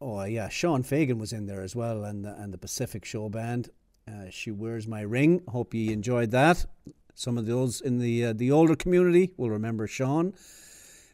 oh 0.00 0.24
yeah, 0.24 0.48
Sean 0.48 0.82
Fagan 0.82 1.18
was 1.18 1.32
in 1.32 1.46
there 1.46 1.62
as 1.62 1.76
well, 1.76 2.04
and 2.04 2.24
the, 2.24 2.34
and 2.34 2.52
the 2.52 2.58
Pacific 2.58 3.04
Show 3.04 3.28
Band. 3.28 3.70
Uh, 4.08 4.30
she 4.30 4.50
wears 4.50 4.86
my 4.86 5.02
ring. 5.02 5.42
Hope 5.48 5.74
you 5.74 5.92
enjoyed 5.92 6.30
that. 6.32 6.66
Some 7.14 7.38
of 7.38 7.46
those 7.46 7.80
in 7.80 7.98
the 7.98 8.26
uh, 8.26 8.32
the 8.32 8.50
older 8.50 8.74
community 8.74 9.32
will 9.36 9.50
remember 9.50 9.86
Sean. 9.86 10.32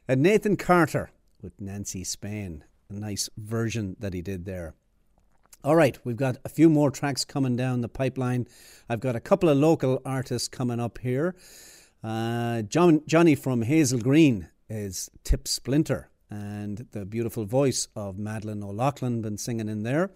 And 0.09 0.23
Nathan 0.23 0.57
Carter 0.57 1.11
with 1.43 1.61
Nancy 1.61 2.05
Spain, 2.05 2.65
a 2.89 2.95
nice 2.95 3.29
version 3.37 3.97
that 3.99 4.15
he 4.15 4.23
did 4.23 4.45
there. 4.45 4.75
All 5.65 5.75
right, 5.75 5.99
we've 6.05 6.17
got 6.17 6.37
a 6.45 6.49
few 6.49 6.71
more 6.71 6.93
tracks 6.93 7.25
coming 7.25 7.57
down 7.57 7.81
the 7.81 7.89
pipeline. 7.89 8.47
I've 8.89 9.01
got 9.01 9.17
a 9.17 9.21
couple 9.21 9.49
of 9.49 9.59
local 9.59 10.01
artists 10.05 10.47
coming 10.47 10.79
up 10.79 10.99
here. 10.99 11.35
Uh, 12.05 12.63
John, 12.63 13.03
Johnny 13.07 13.35
from 13.35 13.63
Hazel 13.63 13.99
Green 13.99 14.49
is 14.69 15.11
Tip 15.25 15.49
Splinter, 15.49 16.09
and 16.31 16.87
the 16.93 17.05
beautiful 17.05 17.45
voice 17.45 17.89
of 17.95 18.19
Madeline 18.19 18.63
O'Loughlin 18.63 19.23
been 19.23 19.39
singing 19.39 19.69
in 19.69 19.83
there. 19.83 20.11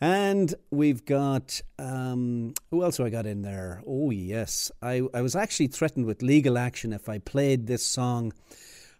And 0.00 0.54
we've 0.70 1.04
got 1.04 1.60
um, 1.78 2.54
who 2.70 2.84
else 2.84 2.98
have 2.98 3.06
I 3.06 3.10
got 3.10 3.26
in 3.26 3.42
there? 3.42 3.82
Oh 3.86 4.10
yes, 4.10 4.70
I, 4.80 5.02
I 5.12 5.22
was 5.22 5.34
actually 5.34 5.66
threatened 5.68 6.06
with 6.06 6.22
legal 6.22 6.56
action 6.56 6.92
if 6.92 7.08
I 7.08 7.18
played 7.18 7.66
this 7.66 7.84
song 7.84 8.32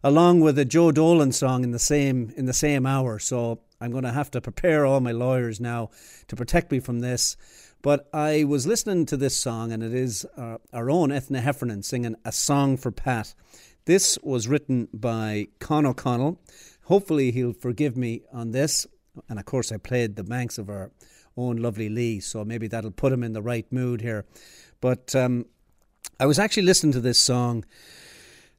along 0.02 0.40
with 0.40 0.58
a 0.58 0.64
Joe 0.64 0.92
Dolan 0.92 1.32
song 1.32 1.64
in 1.64 1.70
the 1.70 1.78
same 1.78 2.32
in 2.36 2.46
the 2.46 2.52
same 2.52 2.84
hour. 2.84 3.18
So 3.18 3.60
I'm 3.80 3.92
going 3.92 4.04
to 4.04 4.12
have 4.12 4.30
to 4.32 4.40
prepare 4.40 4.84
all 4.84 5.00
my 5.00 5.12
lawyers 5.12 5.60
now 5.60 5.90
to 6.26 6.36
protect 6.36 6.72
me 6.72 6.80
from 6.80 7.00
this. 7.00 7.36
But 7.80 8.08
I 8.12 8.42
was 8.42 8.66
listening 8.66 9.06
to 9.06 9.16
this 9.16 9.36
song, 9.36 9.70
and 9.70 9.84
it 9.84 9.94
is 9.94 10.26
uh, 10.36 10.58
our 10.72 10.90
own 10.90 11.12
Ethna 11.12 11.40
Heffernan 11.40 11.84
singing 11.84 12.16
a 12.24 12.32
song 12.32 12.76
for 12.76 12.90
Pat. 12.90 13.34
This 13.88 14.18
was 14.22 14.48
written 14.48 14.86
by 14.92 15.48
Con 15.60 15.86
O'Connell. 15.86 16.38
Hopefully, 16.82 17.30
he'll 17.30 17.54
forgive 17.54 17.96
me 17.96 18.20
on 18.30 18.50
this. 18.50 18.86
And 19.30 19.38
of 19.38 19.46
course, 19.46 19.72
I 19.72 19.78
played 19.78 20.14
the 20.14 20.22
banks 20.22 20.58
of 20.58 20.68
our 20.68 20.90
own 21.38 21.56
lovely 21.56 21.88
Lee, 21.88 22.20
so 22.20 22.44
maybe 22.44 22.68
that'll 22.68 22.90
put 22.90 23.14
him 23.14 23.24
in 23.24 23.32
the 23.32 23.40
right 23.40 23.64
mood 23.72 24.02
here. 24.02 24.26
But 24.82 25.16
um, 25.16 25.46
I 26.20 26.26
was 26.26 26.38
actually 26.38 26.64
listening 26.64 26.92
to 26.92 27.00
this 27.00 27.18
song. 27.18 27.64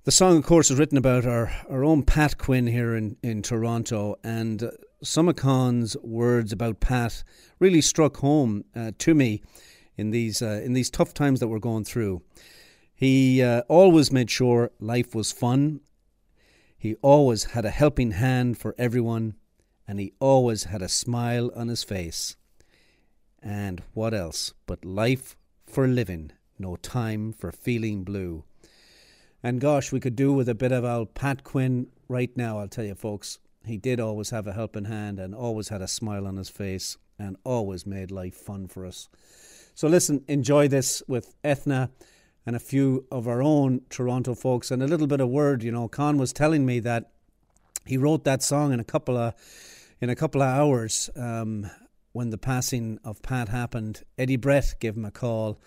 The 0.05 0.11
song, 0.11 0.35
of 0.35 0.45
course, 0.45 0.71
is 0.71 0.79
written 0.79 0.97
about 0.97 1.27
our, 1.27 1.53
our 1.69 1.83
own 1.83 2.01
Pat 2.01 2.39
Quinn 2.39 2.65
here 2.65 2.95
in, 2.95 3.15
in 3.21 3.43
Toronto, 3.43 4.15
and 4.23 4.63
uh, 4.63 4.71
some 5.03 5.29
of 5.29 5.35
Con's 5.35 5.95
words 5.97 6.51
about 6.51 6.79
Pat 6.79 7.23
really 7.59 7.81
struck 7.81 8.17
home 8.17 8.63
uh, 8.75 8.93
to 8.97 9.13
me 9.13 9.43
in 9.95 10.09
these 10.09 10.41
uh, 10.41 10.59
in 10.65 10.73
these 10.73 10.89
tough 10.89 11.13
times 11.13 11.39
that 11.39 11.49
we're 11.49 11.59
going 11.59 11.83
through. 11.83 12.23
He 12.99 13.41
uh, 13.41 13.61
always 13.69 14.11
made 14.11 14.29
sure 14.29 14.71
life 14.77 15.15
was 15.15 15.31
fun. 15.31 15.79
He 16.77 16.95
always 16.95 17.45
had 17.45 17.63
a 17.63 17.69
helping 17.69 18.11
hand 18.11 18.57
for 18.57 18.75
everyone, 18.77 19.35
and 19.87 20.01
he 20.01 20.11
always 20.19 20.65
had 20.65 20.81
a 20.81 20.89
smile 20.89 21.49
on 21.55 21.69
his 21.69 21.81
face. 21.81 22.35
And 23.41 23.81
what 23.93 24.13
else 24.13 24.53
but 24.65 24.83
life 24.83 25.37
for 25.65 25.87
living, 25.87 26.33
no 26.57 26.75
time 26.75 27.31
for 27.31 27.53
feeling 27.53 28.03
blue. 28.03 28.43
And 29.41 29.61
gosh, 29.61 29.93
we 29.93 30.01
could 30.01 30.17
do 30.17 30.33
with 30.33 30.49
a 30.49 30.53
bit 30.53 30.73
of 30.73 30.83
old 30.83 31.13
Pat 31.13 31.45
Quinn 31.45 31.87
right 32.09 32.35
now, 32.35 32.59
I'll 32.59 32.67
tell 32.67 32.83
you, 32.83 32.95
folks. 32.95 33.39
He 33.63 33.77
did 33.77 34.01
always 34.01 34.31
have 34.31 34.45
a 34.45 34.51
helping 34.51 34.85
hand 34.85 35.19
and 35.19 35.33
always 35.33 35.69
had 35.69 35.81
a 35.81 35.87
smile 35.87 36.27
on 36.27 36.35
his 36.35 36.49
face 36.49 36.97
and 37.17 37.37
always 37.45 37.85
made 37.85 38.11
life 38.11 38.35
fun 38.35 38.67
for 38.67 38.85
us. 38.85 39.07
So, 39.73 39.87
listen, 39.87 40.25
enjoy 40.27 40.67
this 40.67 41.01
with 41.07 41.33
Ethna 41.45 41.91
and 42.45 42.55
a 42.55 42.59
few 42.59 43.05
of 43.11 43.27
our 43.27 43.41
own 43.41 43.81
Toronto 43.89 44.35
folks 44.35 44.71
and 44.71 44.81
a 44.81 44.87
little 44.87 45.07
bit 45.07 45.21
of 45.21 45.29
word. 45.29 45.63
You 45.63 45.71
know, 45.71 45.87
Con 45.87 46.17
was 46.17 46.33
telling 46.33 46.65
me 46.65 46.79
that 46.81 47.11
he 47.85 47.97
wrote 47.97 48.23
that 48.23 48.41
song 48.43 48.73
in 48.73 48.79
a 48.79 48.83
couple 48.83 49.17
of 49.17 49.33
in 50.01 50.09
a 50.09 50.15
couple 50.15 50.41
of 50.41 50.47
hours 50.47 51.09
um, 51.15 51.69
when 52.13 52.29
the 52.29 52.37
passing 52.37 52.99
of 53.03 53.21
Pat 53.21 53.49
happened. 53.49 54.03
Eddie 54.17 54.37
Brett 54.37 54.75
gave 54.79 54.95
him 54.95 55.05
a 55.05 55.11
call. 55.11 55.59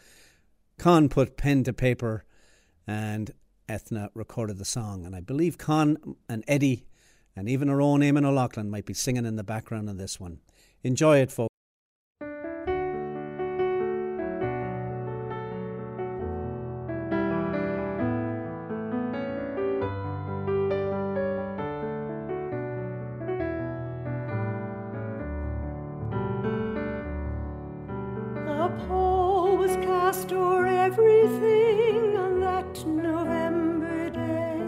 Con 0.78 1.08
put 1.08 1.36
pen 1.36 1.64
to 1.64 1.72
paper, 1.72 2.24
and 2.86 3.32
Ethna 3.68 4.10
recorded 4.14 4.58
the 4.58 4.64
song. 4.64 5.04
And 5.04 5.14
I 5.14 5.20
believe 5.20 5.58
Con 5.58 6.16
and 6.28 6.42
Eddie 6.48 6.86
and 7.34 7.48
even 7.48 7.68
our 7.68 7.80
own 7.80 8.00
Eamon 8.00 8.26
O'Loughlin 8.26 8.70
might 8.70 8.84
be 8.84 8.94
singing 8.94 9.24
in 9.24 9.36
the 9.36 9.44
background 9.44 9.88
of 9.88 9.98
this 9.98 10.20
one. 10.20 10.40
Enjoy 10.82 11.18
it, 11.18 11.30
folks. 11.30 11.51
Was 29.62 29.76
cast 29.76 30.32
o'er 30.32 30.66
everything 30.66 32.16
on 32.16 32.40
that 32.40 32.86
November 32.86 34.10
day. 34.10 34.58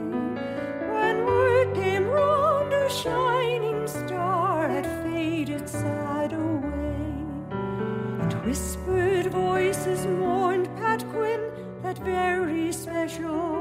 When 0.92 1.26
word 1.26 1.74
came 1.74 2.06
round 2.06 2.72
a 2.72 2.88
shining 2.88 3.88
star 3.88 4.68
had 4.68 4.86
faded 5.02 5.68
sad 5.68 6.32
away, 6.32 6.96
and 8.20 8.32
whispered 8.44 9.32
voices 9.32 10.06
mourned 10.06 10.68
Pat 10.76 11.04
Quinn, 11.10 11.50
that 11.82 11.98
very 11.98 12.70
special 12.72 13.53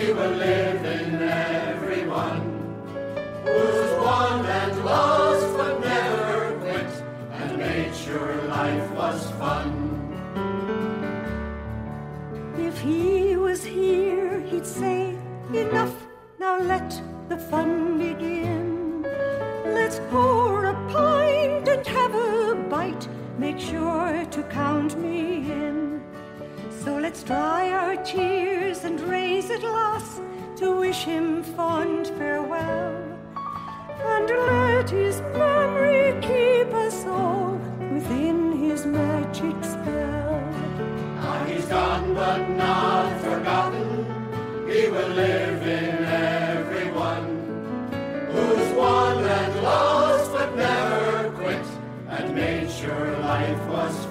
we 0.00 0.12
will 0.14 0.30
live. 0.30 0.69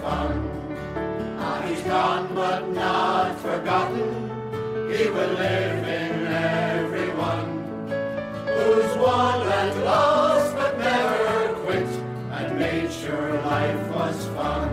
fun. 0.10 0.36
Now 1.38 1.62
he's 1.68 1.82
gone 1.82 2.28
but 2.42 2.62
not 2.70 3.40
forgotten, 3.46 4.10
he 4.92 5.04
will 5.16 5.34
live 5.46 5.84
in 6.02 6.16
everyone. 6.28 7.50
Who's 8.56 8.92
won 9.04 9.38
and 9.60 9.74
lost 9.90 10.50
but 10.60 10.74
never 10.80 11.54
quit 11.64 11.92
and 12.38 12.48
made 12.66 12.92
sure 13.02 13.32
life 13.54 13.86
was 13.98 14.18
fun. 14.38 14.70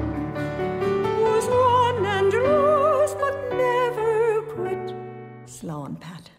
Who's 1.19 1.47
won 1.61 1.97
and 2.17 2.33
lost 2.33 3.17
but 3.25 3.37
never 3.65 4.43
quit, 4.55 4.87
Slán 5.57 5.93
Pat, 6.05 6.31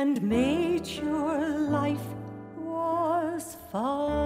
and 0.00 0.22
made 0.22 0.86
sure 0.86 1.40
life 1.80 2.08
was 2.56 3.56
fun. 3.70 4.21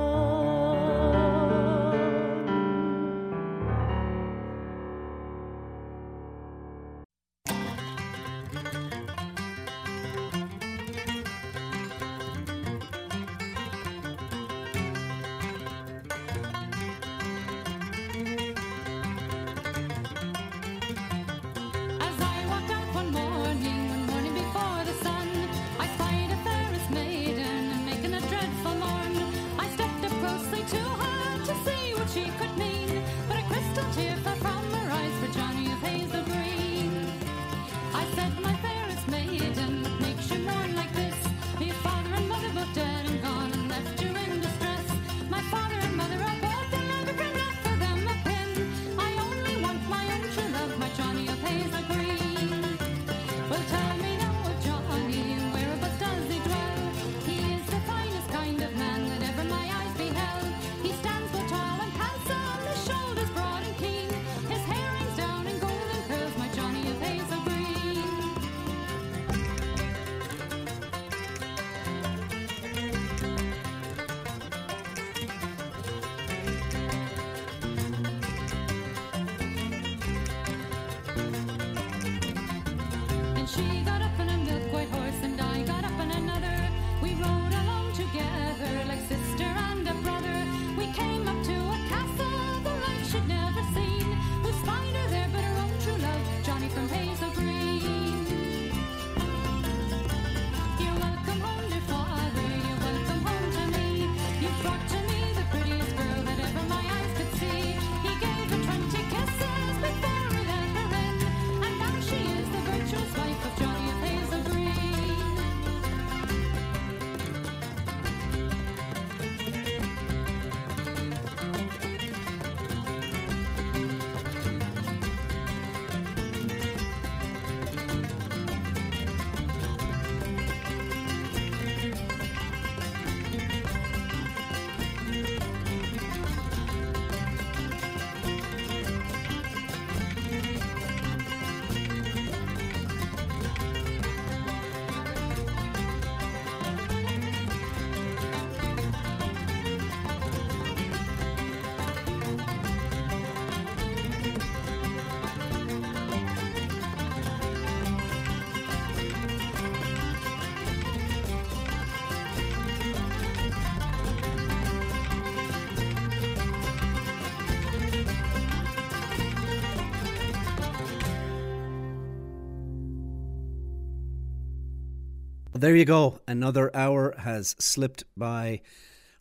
Well, 175.56 175.60
there 175.62 175.74
you 175.74 175.86
go. 175.86 176.20
Another 176.28 176.70
hour 176.76 177.14
has 177.16 177.56
slipped 177.58 178.04
by. 178.14 178.60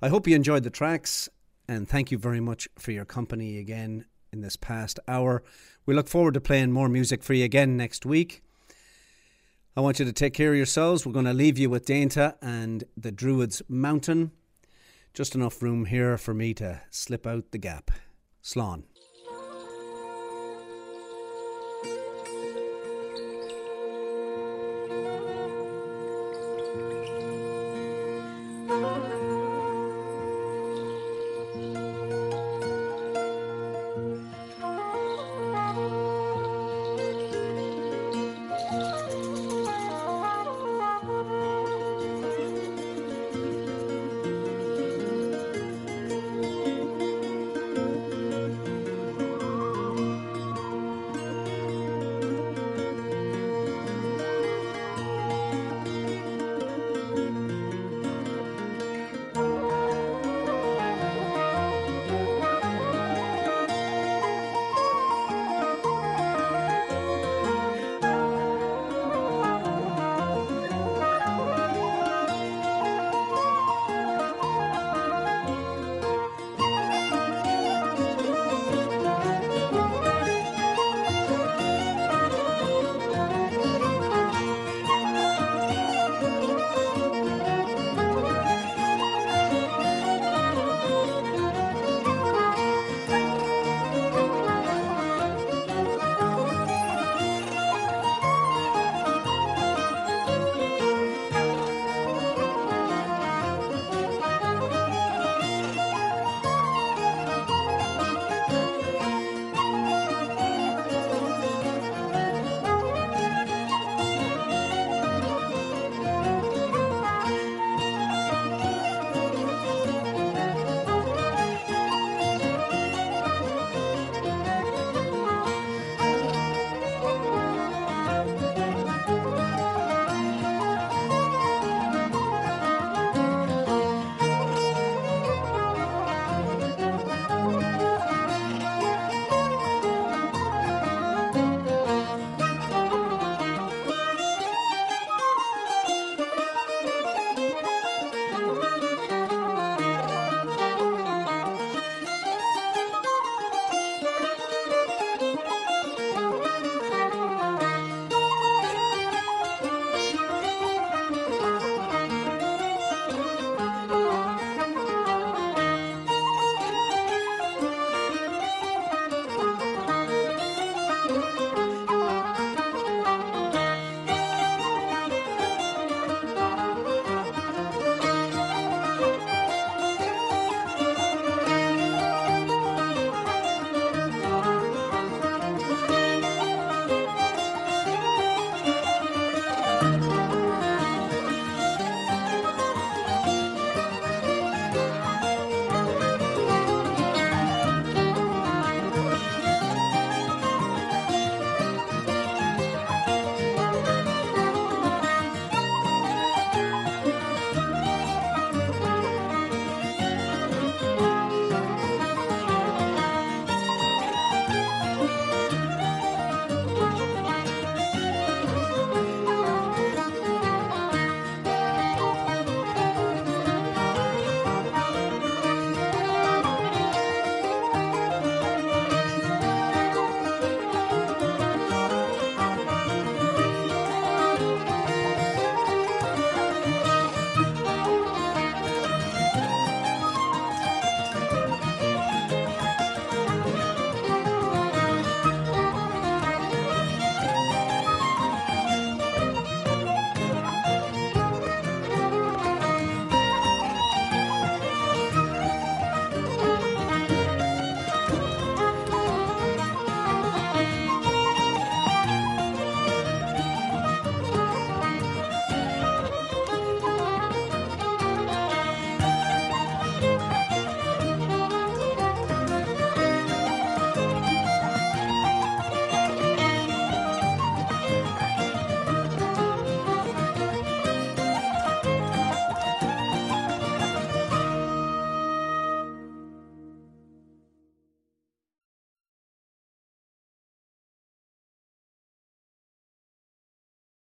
I 0.01 0.09
hope 0.09 0.27
you 0.27 0.35
enjoyed 0.35 0.63
the 0.63 0.69
tracks 0.69 1.29
and 1.65 1.87
thank 1.87 2.11
you 2.11 2.17
very 2.17 2.41
much 2.41 2.67
for 2.77 2.91
your 2.91 3.05
company 3.05 3.57
again 3.57 4.03
in 4.33 4.41
this 4.41 4.57
past 4.57 4.99
hour. 5.07 5.43
We 5.85 5.93
look 5.93 6.09
forward 6.09 6.33
to 6.33 6.41
playing 6.41 6.73
more 6.73 6.89
music 6.89 7.23
for 7.23 7.33
you 7.33 7.45
again 7.45 7.77
next 7.77 8.05
week. 8.05 8.43
I 9.77 9.79
want 9.79 9.97
you 9.97 10.03
to 10.03 10.11
take 10.11 10.33
care 10.33 10.51
of 10.51 10.57
yourselves. 10.57 11.05
We're 11.05 11.13
going 11.13 11.23
to 11.23 11.33
leave 11.33 11.57
you 11.57 11.69
with 11.69 11.85
Dainta 11.85 12.35
and 12.41 12.83
the 12.97 13.13
Druids 13.13 13.61
Mountain. 13.69 14.31
Just 15.13 15.35
enough 15.35 15.61
room 15.61 15.85
here 15.85 16.17
for 16.17 16.33
me 16.33 16.53
to 16.55 16.81
slip 16.89 17.25
out 17.25 17.51
the 17.51 17.59
gap. 17.59 17.91
Slán. 18.43 18.83